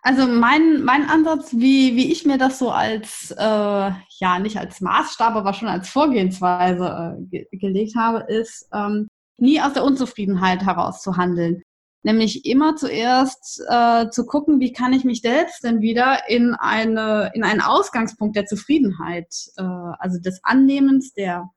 also 0.02 0.26
mein, 0.26 0.82
mein 0.84 1.08
Ansatz, 1.08 1.52
wie, 1.54 1.96
wie 1.96 2.12
ich 2.12 2.24
mir 2.24 2.38
das 2.38 2.58
so 2.58 2.70
als, 2.70 3.34
äh, 3.36 3.40
ja, 3.40 4.38
nicht 4.40 4.58
als 4.58 4.80
Maßstab, 4.80 5.34
aber 5.34 5.52
schon 5.52 5.68
als 5.68 5.88
Vorgehensweise 5.88 7.16
äh, 7.18 7.26
ge 7.26 7.46
gelegt 7.52 7.96
habe, 7.96 8.24
ist, 8.28 8.68
ähm, 8.72 9.08
nie 9.38 9.60
aus 9.60 9.72
der 9.72 9.84
Unzufriedenheit 9.84 10.62
heraus 10.64 11.02
zu 11.02 11.16
handeln. 11.16 11.62
Nämlich 12.02 12.46
immer 12.46 12.76
zuerst 12.76 13.62
äh, 13.68 14.08
zu 14.10 14.24
gucken, 14.24 14.58
wie 14.58 14.72
kann 14.72 14.94
ich 14.94 15.04
mich 15.04 15.20
selbst 15.20 15.62
denn 15.64 15.80
wieder 15.80 16.28
in, 16.28 16.54
eine, 16.54 17.30
in 17.34 17.44
einen 17.44 17.60
Ausgangspunkt 17.60 18.36
der 18.36 18.46
Zufriedenheit, 18.46 19.28
äh, 19.56 19.62
also 19.62 20.18
des 20.18 20.40
Annehmens 20.42 21.12
der 21.12 21.50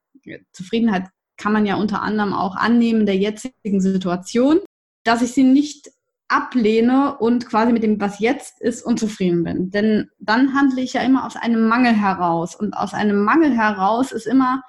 Zufriedenheit 0.52 1.08
kann 1.38 1.54
man 1.54 1.66
ja 1.66 1.76
unter 1.76 2.02
anderem 2.02 2.34
auch 2.34 2.56
annehmen 2.56 3.06
der 3.06 3.18
jetzigen 3.18 3.82
Situation, 3.82 4.60
dass 5.04 5.22
ich 5.22 5.34
sie 5.34 5.44
nicht 5.44 5.90
ablehne 6.28 7.18
und 7.18 7.48
quasi 7.48 7.74
mit 7.74 7.84
dem, 7.84 8.00
was 8.00 8.20
jetzt 8.20 8.62
ist, 8.62 8.84
unzufrieden 8.84 9.44
bin. 9.44 9.70
Denn 9.70 10.10
dann 10.20 10.56
handle 10.56 10.82
ich 10.82 10.94
ja 10.94 11.02
immer 11.02 11.26
aus 11.26 11.36
einem 11.36 11.68
Mangel 11.68 11.94
heraus. 11.94 12.56
Und 12.56 12.74
aus 12.74 12.94
einem 12.94 13.24
Mangel 13.24 13.52
heraus 13.56 14.12
ist 14.12 14.26
immer 14.26 14.64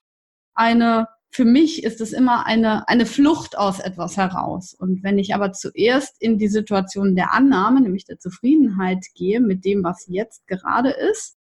eine, 0.55 1.09
für 1.35 1.45
mich 1.45 1.83
ist 1.83 2.01
es 2.01 2.13
immer 2.13 2.47
eine, 2.47 2.87
eine 2.87 3.07
Flucht 3.07 3.59
aus 3.59 3.81
etwas 3.81 4.17
heraus. 4.17 4.73
Und 4.73 5.03
wenn 5.03 5.19
ich 5.19 5.35
aber 5.35 5.51
zuerst 5.51 6.15
in 6.23 6.39
die 6.39 6.47
Situation 6.47 7.17
der 7.17 7.33
Annahme, 7.33 7.81
nämlich 7.81 8.05
der 8.05 8.21
Zufriedenheit 8.21 9.05
gehe 9.17 9.41
mit 9.41 9.65
dem, 9.65 9.83
was 9.83 10.07
jetzt 10.07 10.47
gerade 10.47 10.91
ist, 10.91 11.37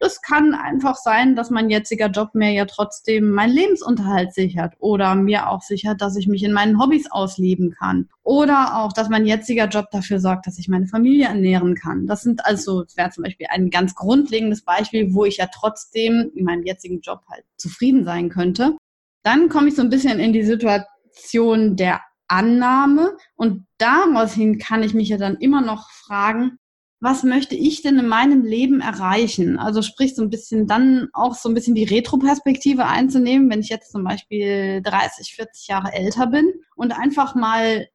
das 0.00 0.20
kann 0.20 0.54
einfach 0.54 0.96
sein, 0.96 1.34
dass 1.34 1.48
mein 1.48 1.70
jetziger 1.70 2.08
Job 2.08 2.34
mir 2.34 2.52
ja 2.52 2.66
trotzdem 2.66 3.30
meinen 3.30 3.54
Lebensunterhalt 3.54 4.34
sichert 4.34 4.74
oder 4.80 5.14
mir 5.14 5.48
auch 5.48 5.62
sichert, 5.62 6.02
dass 6.02 6.16
ich 6.16 6.28
mich 6.28 6.44
in 6.44 6.52
meinen 6.52 6.78
Hobbys 6.78 7.10
ausleben 7.10 7.70
kann. 7.70 8.10
Oder 8.22 8.76
auch, 8.76 8.92
dass 8.92 9.08
mein 9.08 9.24
jetziger 9.24 9.66
Job 9.66 9.86
dafür 9.90 10.20
sorgt, 10.20 10.46
dass 10.46 10.58
ich 10.58 10.68
meine 10.68 10.88
Familie 10.88 11.26
ernähren 11.26 11.74
kann. 11.74 12.06
Das 12.06 12.20
sind 12.20 12.44
also, 12.44 12.82
das 12.82 12.98
wäre 12.98 13.10
zum 13.10 13.24
Beispiel 13.24 13.46
ein 13.48 13.70
ganz 13.70 13.94
grundlegendes 13.94 14.62
Beispiel, 14.62 15.14
wo 15.14 15.24
ich 15.24 15.38
ja 15.38 15.48
trotzdem 15.52 16.30
in 16.34 16.44
meinem 16.44 16.64
jetzigen 16.64 17.00
Job 17.00 17.22
halt 17.30 17.44
zufrieden 17.56 18.04
sein 18.04 18.28
könnte. 18.28 18.76
Dann 19.22 19.48
komme 19.48 19.68
ich 19.68 19.74
so 19.74 19.82
ein 19.82 19.90
bisschen 19.90 20.20
in 20.20 20.32
die 20.32 20.44
Situation 20.44 21.76
der 21.76 22.00
Annahme 22.28 23.16
und 23.36 23.66
daraus 23.78 24.34
hin 24.34 24.58
kann 24.58 24.82
ich 24.82 24.94
mich 24.94 25.08
ja 25.08 25.16
dann 25.16 25.36
immer 25.36 25.62
noch 25.62 25.90
fragen, 25.90 26.58
was 27.00 27.22
möchte 27.22 27.54
ich 27.54 27.82
denn 27.82 27.98
in 27.98 28.08
meinem 28.08 28.42
Leben 28.42 28.80
erreichen? 28.80 29.58
Also 29.58 29.82
sprich 29.82 30.16
so 30.16 30.22
ein 30.22 30.30
bisschen 30.30 30.66
dann 30.66 31.08
auch 31.12 31.34
so 31.34 31.48
ein 31.48 31.54
bisschen 31.54 31.74
die 31.74 31.84
Retroperspektive 31.84 32.86
einzunehmen, 32.86 33.48
wenn 33.50 33.60
ich 33.60 33.68
jetzt 33.68 33.92
zum 33.92 34.02
Beispiel 34.04 34.82
30, 34.82 35.34
40 35.34 35.68
Jahre 35.68 35.92
älter 35.92 36.26
bin 36.26 36.52
und 36.74 36.92
einfach 36.92 37.34
mal, 37.34 37.86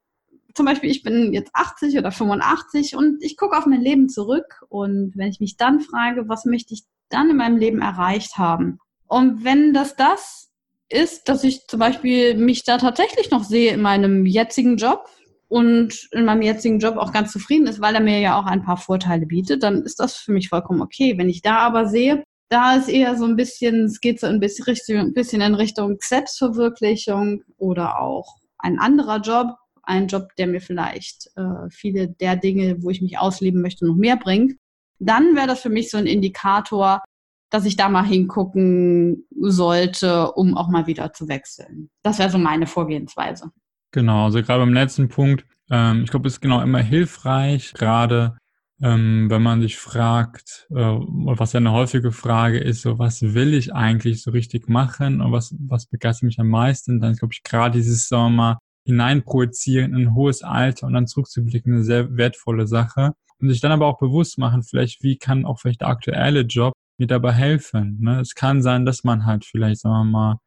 zum 0.55 0.65
Beispiel 0.65 0.89
ich 0.89 1.03
bin 1.03 1.33
jetzt 1.33 1.51
80 1.53 1.97
oder 1.97 2.11
85 2.11 2.95
und 2.95 3.21
ich 3.21 3.35
gucke 3.35 3.57
auf 3.57 3.65
mein 3.65 3.81
Leben 3.81 4.07
zurück 4.07 4.63
und 4.69 5.11
wenn 5.15 5.29
ich 5.29 5.41
mich 5.41 5.57
dann 5.57 5.81
frage, 5.81 6.29
was 6.29 6.45
möchte 6.45 6.73
ich 6.73 6.83
dann 7.09 7.29
in 7.29 7.37
meinem 7.37 7.57
Leben 7.57 7.81
erreicht 7.81 8.37
haben? 8.37 8.79
Und 9.07 9.43
wenn 9.43 9.73
das 9.73 9.97
das 9.97 10.52
ist, 10.89 11.29
dass 11.29 11.43
ich 11.43 11.65
zum 11.67 11.79
Beispiel 11.79 12.35
mich 12.35 12.63
da 12.63 12.77
tatsächlich 12.77 13.31
noch 13.31 13.43
sehe 13.43 13.73
in 13.73 13.81
meinem 13.81 14.25
jetzigen 14.25 14.77
Job, 14.77 15.07
und 15.53 16.07
in 16.11 16.25
meinem 16.25 16.41
jetzigen 16.41 16.79
Job 16.79 16.97
auch 16.97 17.13
ganz 17.13 17.31
zufrieden 17.31 17.67
ist, 17.67 17.79
weil 17.79 17.93
er 17.93 18.01
mir 18.01 18.19
ja 18.19 18.39
auch 18.39 18.47
ein 18.47 18.63
paar 18.63 18.77
Vorteile 18.77 19.27
bietet, 19.27 19.61
dann 19.61 19.83
ist 19.83 19.99
das 19.99 20.15
für 20.15 20.31
mich 20.31 20.49
vollkommen 20.49 20.81
okay. 20.81 21.15
Wenn 21.15 21.29
ich 21.29 21.43
da 21.43 21.57
aber 21.57 21.85
sehe, 21.85 22.23
da 22.49 22.75
ist 22.75 22.89
eher 22.89 23.15
so 23.15 23.25
ein 23.25 23.35
bisschen, 23.35 23.83
es 23.83 24.01
geht 24.01 24.19
so 24.19 24.25
ein 24.25 24.39
bisschen, 24.39 25.41
in 25.41 25.53
Richtung 25.53 25.97
Selbstverwirklichung 25.99 27.43
oder 27.57 27.99
auch 27.99 28.37
ein 28.57 28.79
anderer 28.79 29.19
Job, 29.19 29.55
ein 29.83 30.07
Job, 30.07 30.29
der 30.39 30.47
mir 30.47 30.59
vielleicht 30.59 31.29
äh, 31.35 31.69
viele 31.69 32.07
der 32.07 32.35
Dinge, 32.35 32.81
wo 32.81 32.89
ich 32.89 33.03
mich 33.03 33.19
ausleben 33.19 33.61
möchte, 33.61 33.85
noch 33.85 33.95
mehr 33.95 34.17
bringt, 34.17 34.53
dann 34.97 35.35
wäre 35.35 35.45
das 35.45 35.61
für 35.61 35.69
mich 35.69 35.91
so 35.91 35.97
ein 35.97 36.07
Indikator, 36.07 37.03
dass 37.53 37.65
ich 37.65 37.75
da 37.75 37.87
mal 37.87 38.03
hingucken 38.03 39.27
sollte, 39.39 40.31
um 40.31 40.57
auch 40.57 40.69
mal 40.69 40.87
wieder 40.87 41.13
zu 41.13 41.27
wechseln. 41.27 41.91
Das 42.01 42.17
wäre 42.17 42.31
so 42.31 42.39
meine 42.39 42.65
Vorgehensweise. 42.65 43.51
Genau, 43.91 44.25
also 44.25 44.41
gerade 44.41 44.61
beim 44.61 44.73
letzten 44.73 45.07
Punkt, 45.07 45.45
ähm, 45.69 46.03
ich 46.03 46.09
glaube, 46.09 46.27
es 46.27 46.35
ist 46.35 46.41
genau 46.41 46.61
immer 46.61 46.79
hilfreich, 46.79 47.73
gerade 47.73 48.37
ähm, 48.81 49.29
wenn 49.29 49.43
man 49.43 49.61
sich 49.61 49.77
fragt, 49.77 50.67
äh, 50.71 50.75
was 50.75 51.53
ja 51.53 51.59
eine 51.59 51.73
häufige 51.73 52.11
Frage 52.11 52.57
ist, 52.57 52.81
so 52.81 52.97
was 52.97 53.21
will 53.21 53.53
ich 53.53 53.71
eigentlich 53.71 54.23
so 54.23 54.31
richtig 54.31 54.67
machen 54.67 55.21
und 55.21 55.31
was, 55.31 55.55
was 55.59 55.85
begeistert 55.85 56.23
mich 56.23 56.39
am 56.39 56.49
meisten, 56.49 56.99
dann 56.99 57.13
glaube 57.13 57.35
ich, 57.35 57.43
gerade 57.43 57.77
dieses, 57.77 58.09
mal, 58.09 58.57
hineinprojizieren 58.85 59.93
in 59.93 60.07
ein 60.07 60.15
hohes 60.15 60.41
Alter 60.41 60.87
und 60.87 60.93
dann 60.93 61.05
zurückzublicken, 61.05 61.71
eine 61.71 61.83
sehr 61.83 62.17
wertvolle 62.17 62.65
Sache. 62.65 63.11
Und 63.39 63.49
sich 63.49 63.61
dann 63.61 63.71
aber 63.71 63.87
auch 63.87 63.99
bewusst 63.99 64.37
machen, 64.37 64.63
vielleicht, 64.63 65.03
wie 65.03 65.17
kann 65.17 65.45
auch 65.45 65.59
vielleicht 65.59 65.81
der 65.81 65.89
aktuelle 65.89 66.41
Job 66.41 66.73
mir 66.97 67.07
dabei 67.07 67.31
helfen. 67.33 67.97
Ne? 68.01 68.19
Es 68.19 68.35
kann 68.35 68.61
sein, 68.61 68.85
dass 68.85 69.03
man 69.03 69.25
halt 69.25 69.45
vielleicht, 69.45 69.81
sagen 69.81 69.93
wir 69.93 70.03
mal, 70.11 70.37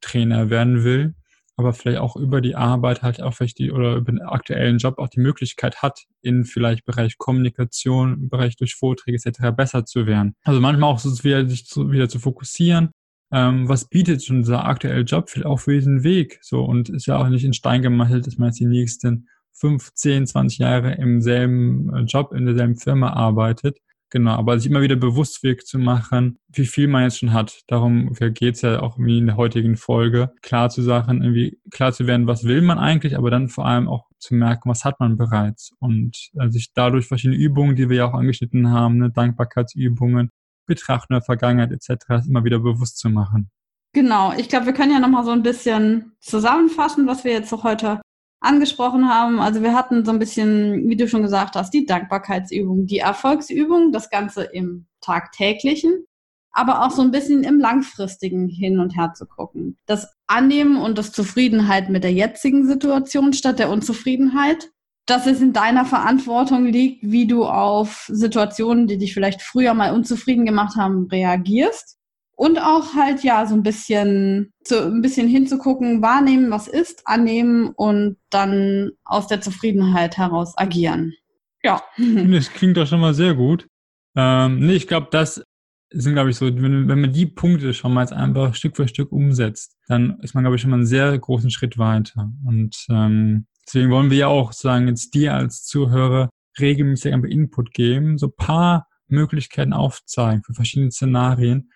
Trainer 0.00 0.50
werden 0.50 0.84
will 0.84 1.14
aber 1.56 1.72
vielleicht 1.72 1.98
auch 1.98 2.16
über 2.16 2.40
die 2.40 2.54
Arbeit 2.54 3.02
halt 3.02 3.22
auch 3.22 3.32
vielleicht 3.32 3.58
die 3.58 3.72
oder 3.72 3.96
über 3.96 4.12
den 4.12 4.20
aktuellen 4.20 4.76
Job 4.78 4.98
auch 4.98 5.08
die 5.08 5.20
Möglichkeit 5.20 5.82
hat, 5.82 6.04
in 6.20 6.44
vielleicht 6.44 6.84
Bereich 6.84 7.16
Kommunikation, 7.16 8.28
Bereich 8.28 8.56
durch 8.56 8.74
Vorträge 8.74 9.16
etc. 9.16 9.56
besser 9.56 9.86
zu 9.86 10.06
werden. 10.06 10.34
Also 10.44 10.60
manchmal 10.60 10.90
auch 10.90 10.98
so 10.98 11.24
wieder, 11.24 11.48
sich 11.48 11.66
zu, 11.66 11.90
wieder 11.90 12.08
zu 12.08 12.18
fokussieren, 12.18 12.90
ähm, 13.32 13.68
was 13.68 13.88
bietet 13.88 14.22
schon 14.22 14.40
dieser 14.40 14.66
aktuelle 14.66 15.00
Job 15.02 15.30
vielleicht 15.30 15.46
auch 15.46 15.60
für 15.60 15.72
diesen 15.72 16.04
Weg 16.04 16.38
so 16.42 16.62
und 16.62 16.90
ist 16.90 17.06
ja 17.06 17.16
auch 17.16 17.28
nicht 17.28 17.44
in 17.44 17.54
Stein 17.54 17.82
gemeißelt, 17.82 18.26
dass 18.26 18.36
man 18.36 18.48
jetzt 18.48 18.60
die 18.60 18.66
nächsten 18.66 19.28
15, 19.54 20.26
20 20.26 20.58
Jahre 20.58 20.94
im 20.96 21.22
selben 21.22 21.92
äh, 21.94 22.00
Job 22.02 22.34
in 22.34 22.44
derselben 22.44 22.76
Firma 22.76 23.14
arbeitet, 23.14 23.78
Genau, 24.10 24.32
aber 24.32 24.58
sich 24.58 24.70
immer 24.70 24.82
wieder 24.82 24.94
bewusst 24.94 25.42
Weg 25.42 25.66
zu 25.66 25.78
machen, 25.78 26.38
wie 26.48 26.66
viel 26.66 26.86
man 26.86 27.02
jetzt 27.02 27.18
schon 27.18 27.32
hat. 27.32 27.62
Darum 27.66 28.12
geht 28.14 28.54
es 28.54 28.62
ja 28.62 28.80
auch 28.80 28.98
wie 28.98 29.18
in 29.18 29.26
der 29.26 29.36
heutigen 29.36 29.76
Folge, 29.76 30.32
klar 30.42 30.70
zu 30.70 30.82
Sachen, 30.82 31.22
irgendwie 31.22 31.58
klar 31.72 31.92
zu 31.92 32.06
werden, 32.06 32.28
was 32.28 32.44
will 32.44 32.62
man 32.62 32.78
eigentlich, 32.78 33.16
aber 33.16 33.30
dann 33.30 33.48
vor 33.48 33.66
allem 33.66 33.88
auch 33.88 34.06
zu 34.18 34.34
merken, 34.34 34.70
was 34.70 34.84
hat 34.84 35.00
man 35.00 35.16
bereits. 35.16 35.72
Und 35.80 36.30
äh, 36.38 36.48
sich 36.50 36.72
dadurch 36.72 37.06
verschiedene 37.08 37.36
Übungen, 37.36 37.74
die 37.74 37.88
wir 37.88 37.96
ja 37.96 38.08
auch 38.08 38.14
angeschnitten 38.14 38.70
haben, 38.70 38.98
ne, 38.98 39.10
Dankbarkeitsübungen, 39.10 40.30
Betrachten 40.66 41.14
der 41.14 41.22
Vergangenheit 41.22 41.72
etc., 41.72 42.26
immer 42.28 42.44
wieder 42.44 42.60
bewusst 42.60 42.98
zu 42.98 43.10
machen. 43.10 43.50
Genau, 43.92 44.32
ich 44.36 44.48
glaube, 44.48 44.66
wir 44.66 44.72
können 44.72 44.92
ja 44.92 45.00
nochmal 45.00 45.24
so 45.24 45.30
ein 45.30 45.42
bisschen 45.42 46.12
zusammenfassen, 46.20 47.06
was 47.06 47.24
wir 47.24 47.32
jetzt 47.32 47.48
so 47.48 47.64
heute 47.64 48.00
angesprochen 48.40 49.08
haben. 49.08 49.40
Also 49.40 49.62
wir 49.62 49.74
hatten 49.74 50.04
so 50.04 50.12
ein 50.12 50.18
bisschen, 50.18 50.88
wie 50.88 50.96
du 50.96 51.08
schon 51.08 51.22
gesagt 51.22 51.56
hast, 51.56 51.72
die 51.72 51.86
Dankbarkeitsübung, 51.86 52.86
die 52.86 52.98
Erfolgsübung, 52.98 53.92
das 53.92 54.10
Ganze 54.10 54.44
im 54.44 54.86
tagtäglichen, 55.00 56.04
aber 56.52 56.84
auch 56.84 56.90
so 56.90 57.02
ein 57.02 57.10
bisschen 57.10 57.44
im 57.44 57.58
langfristigen 57.58 58.48
hin 58.48 58.78
und 58.78 58.96
her 58.96 59.12
zu 59.14 59.26
gucken. 59.26 59.76
Das 59.86 60.14
Annehmen 60.26 60.76
und 60.76 60.98
das 60.98 61.12
Zufriedenheit 61.12 61.90
mit 61.90 62.04
der 62.04 62.12
jetzigen 62.12 62.66
Situation 62.66 63.32
statt 63.32 63.58
der 63.58 63.70
Unzufriedenheit. 63.70 64.70
Dass 65.08 65.28
es 65.28 65.40
in 65.40 65.52
deiner 65.52 65.84
Verantwortung 65.84 66.64
liegt, 66.64 67.04
wie 67.04 67.28
du 67.28 67.44
auf 67.44 68.08
Situationen, 68.10 68.88
die 68.88 68.98
dich 68.98 69.14
vielleicht 69.14 69.40
früher 69.40 69.72
mal 69.72 69.94
unzufrieden 69.94 70.44
gemacht 70.44 70.74
haben, 70.74 71.06
reagierst 71.06 71.95
und 72.36 72.60
auch 72.60 72.94
halt 72.94 73.24
ja 73.24 73.46
so 73.46 73.54
ein 73.54 73.62
bisschen 73.62 74.52
zu, 74.62 74.86
ein 74.86 75.00
bisschen 75.00 75.26
hinzugucken, 75.26 76.02
wahrnehmen, 76.02 76.50
was 76.50 76.68
ist, 76.68 77.02
annehmen 77.06 77.70
und 77.74 78.18
dann 78.30 78.92
aus 79.04 79.26
der 79.26 79.40
Zufriedenheit 79.40 80.16
heraus 80.18 80.56
agieren. 80.56 81.14
Ja. 81.62 81.82
Das 81.98 82.50
klingt 82.50 82.76
doch 82.76 82.86
schon 82.86 83.00
mal 83.00 83.14
sehr 83.14 83.34
gut. 83.34 83.66
Ähm, 84.14 84.60
nee, 84.60 84.74
ich 84.74 84.86
glaube, 84.86 85.08
das 85.10 85.42
sind, 85.90 86.12
glaube 86.12 86.30
ich, 86.30 86.36
so, 86.36 86.46
wenn, 86.46 86.88
wenn 86.88 87.00
man 87.00 87.12
die 87.12 87.26
Punkte 87.26 87.72
schon 87.72 87.92
mal 87.92 88.02
jetzt 88.02 88.12
einfach 88.12 88.54
Stück 88.54 88.76
für 88.76 88.86
Stück 88.86 89.12
umsetzt, 89.12 89.76
dann 89.88 90.18
ist 90.20 90.34
man, 90.34 90.44
glaube 90.44 90.56
ich, 90.56 90.62
schon 90.62 90.70
mal 90.70 90.76
einen 90.76 90.86
sehr 90.86 91.18
großen 91.18 91.50
Schritt 91.50 91.78
weiter. 91.78 92.30
Und 92.44 92.76
ähm, 92.90 93.46
deswegen 93.66 93.90
wollen 93.90 94.10
wir 94.10 94.18
ja 94.18 94.26
auch 94.26 94.52
sagen, 94.52 94.88
jetzt 94.88 95.14
dir 95.14 95.34
als 95.34 95.64
Zuhörer 95.64 96.28
regelmäßig 96.60 97.12
einfach 97.12 97.28
Input 97.28 97.72
geben, 97.72 98.18
so 98.18 98.28
paar 98.28 98.88
Möglichkeiten 99.08 99.72
aufzeigen 99.72 100.42
für 100.42 100.54
verschiedene 100.54 100.90
Szenarien, 100.90 101.70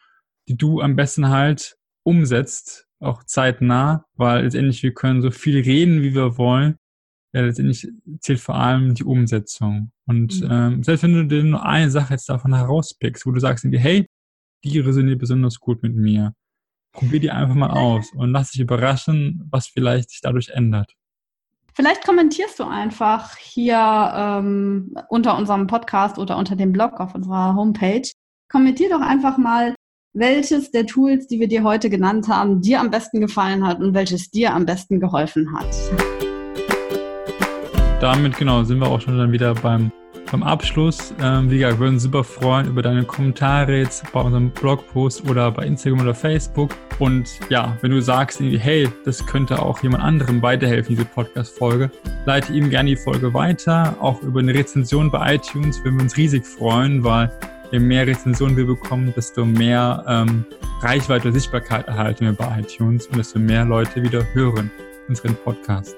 die 0.49 0.57
du 0.57 0.81
am 0.81 0.97
besten 0.97 1.29
halt 1.29 1.77
umsetzt, 2.03 2.87
auch 3.01 3.25
zeitnah, 3.25 4.05
weil 4.15 4.45
letztendlich 4.45 4.83
wir 4.83 4.95
können 4.95 5.23
so 5.23 5.31
viel 5.31 5.61
reden, 5.61 6.03
wie 6.03 6.15
wir 6.15 6.39
wollen. 6.39 6.77
Ja, 7.33 7.43
letztendlich 7.43 7.89
zählt 8.21 8.41
vor 8.41 8.57
allem 8.57 8.95
die 8.95 9.05
Umsetzung. 9.05 9.93
Und 10.07 10.41
mhm. 10.41 10.49
ähm, 10.51 10.83
selbst 10.83 11.03
wenn 11.05 11.15
du 11.15 11.27
dir 11.27 11.45
nur 11.45 11.65
eine 11.65 11.91
Sache 11.91 12.15
jetzt 12.15 12.29
davon 12.29 12.55
herauspickst, 12.55 13.25
wo 13.25 13.31
du 13.31 13.41
sagst, 13.41 13.65
hey, 13.65 14.07
die 14.65 14.81
resoniert 14.81 15.21
besonders 15.21 15.61
gut 15.61 15.83
mit 15.83 15.95
mir, 15.95 16.35
probier 16.93 17.21
die 17.21 17.31
einfach 17.31 17.55
mal 17.55 17.71
aus 17.71 18.13
und 18.13 18.31
lass 18.31 18.51
dich 18.51 18.61
überraschen, 18.61 19.47
was 19.51 19.69
vielleicht 19.69 20.11
sich 20.11 20.21
dadurch 20.21 20.49
ändert. 20.49 20.93
Vielleicht 21.75 22.05
kommentierst 22.05 22.59
du 22.59 22.65
einfach 22.65 23.37
hier 23.37 24.13
ähm, 24.15 24.95
unter 25.09 25.39
unserem 25.39 25.67
Podcast 25.67 26.19
oder 26.19 26.37
unter 26.37 26.57
dem 26.57 26.73
Blog 26.73 26.99
auf 27.01 27.15
unserer 27.15 27.55
Homepage. 27.55 28.11
Kommentier 28.51 28.91
doch 28.91 29.01
einfach 29.01 29.39
mal, 29.39 29.75
welches 30.13 30.73
der 30.73 30.87
Tools, 30.87 31.29
die 31.29 31.39
wir 31.39 31.47
dir 31.47 31.63
heute 31.63 31.89
genannt 31.89 32.27
haben, 32.29 32.61
dir 32.61 32.81
am 32.81 32.91
besten 32.91 33.21
gefallen 33.21 33.67
hat 33.67 33.81
und 33.81 33.95
welches 33.95 34.31
dir 34.31 34.53
am 34.53 34.67
besten 34.67 34.99
geholfen 34.99 35.53
hat. 35.53 35.69
Damit 38.01 38.37
genau 38.37 38.65
sind 38.65 38.79
wir 38.79 38.89
auch 38.89 39.01
schon 39.01 39.19
dann 39.19 39.31
wieder 39.31 39.55
beim 39.55 39.93
beim 40.31 40.43
Abschluss, 40.45 41.13
ähm, 41.21 41.51
wie 41.51 41.59
gesagt, 41.59 41.81
würden 41.81 41.95
uns 41.95 42.05
super 42.05 42.23
freuen 42.23 42.69
über 42.69 42.83
deine 42.83 43.03
Kommentare 43.03 43.79
jetzt 43.79 44.05
bei 44.13 44.21
unserem 44.21 44.51
Blogpost 44.51 45.29
oder 45.29 45.51
bei 45.51 45.65
Instagram 45.65 46.03
oder 46.03 46.15
Facebook. 46.15 46.71
Und 47.01 47.29
ja, 47.49 47.77
wenn 47.81 47.91
du 47.91 48.01
sagst, 48.01 48.41
hey, 48.41 48.89
das 49.05 49.27
könnte 49.27 49.61
auch 49.61 49.83
jemand 49.83 50.05
anderem 50.05 50.41
weiterhelfen, 50.41 50.95
diese 50.95 51.05
Podcast-Folge, 51.05 51.91
leite 52.27 52.53
ihm 52.53 52.71
gerne 52.71 52.91
die 52.91 52.97
Folge 52.97 53.35
weiter. 53.35 53.97
Auch 53.99 54.23
über 54.23 54.39
eine 54.39 54.55
Rezension 54.55 55.11
bei 55.11 55.35
iTunes 55.35 55.83
würden 55.83 55.97
wir 55.97 56.05
uns 56.05 56.17
riesig 56.17 56.47
freuen, 56.47 57.03
weil 57.03 57.29
je 57.71 57.79
mehr 57.79 58.07
Rezensionen 58.07 58.57
wir 58.57 58.67
bekommen, 58.67 59.13
desto 59.17 59.45
mehr 59.45 60.05
ähm, 60.07 60.45
Reichweite 60.81 61.29
und 61.29 61.35
Sichtbarkeit 61.35 61.87
erhalten 61.89 62.25
wir 62.25 62.33
bei 62.33 62.61
iTunes 62.61 63.07
und 63.07 63.19
desto 63.19 63.39
mehr 63.39 63.65
Leute 63.65 64.03
wieder 64.03 64.25
hören 64.33 64.71
unseren 65.09 65.35
Podcast. 65.37 65.97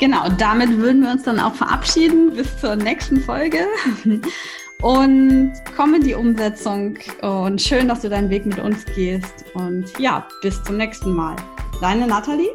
Genau, 0.00 0.28
damit 0.38 0.76
würden 0.76 1.02
wir 1.02 1.12
uns 1.12 1.22
dann 1.22 1.38
auch 1.38 1.54
verabschieden 1.54 2.32
bis 2.34 2.58
zur 2.58 2.76
nächsten 2.76 3.20
Folge. 3.20 3.58
Und 4.82 5.52
komm 5.76 5.94
in 5.94 6.02
die 6.02 6.14
Umsetzung 6.14 6.98
und 7.22 7.62
schön, 7.62 7.88
dass 7.88 8.02
du 8.02 8.10
deinen 8.10 8.28
Weg 8.28 8.44
mit 8.44 8.58
uns 8.58 8.84
gehst. 8.94 9.46
Und 9.54 9.86
ja, 9.98 10.26
bis 10.42 10.62
zum 10.64 10.76
nächsten 10.76 11.14
Mal. 11.14 11.36
Deine 11.80 12.06
Nathalie. 12.06 12.50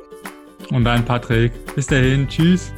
Und 0.69 0.83
dein 0.83 1.03
Patrick. 1.03 1.51
Bis 1.73 1.87
dahin. 1.87 2.27
Tschüss. 2.27 2.71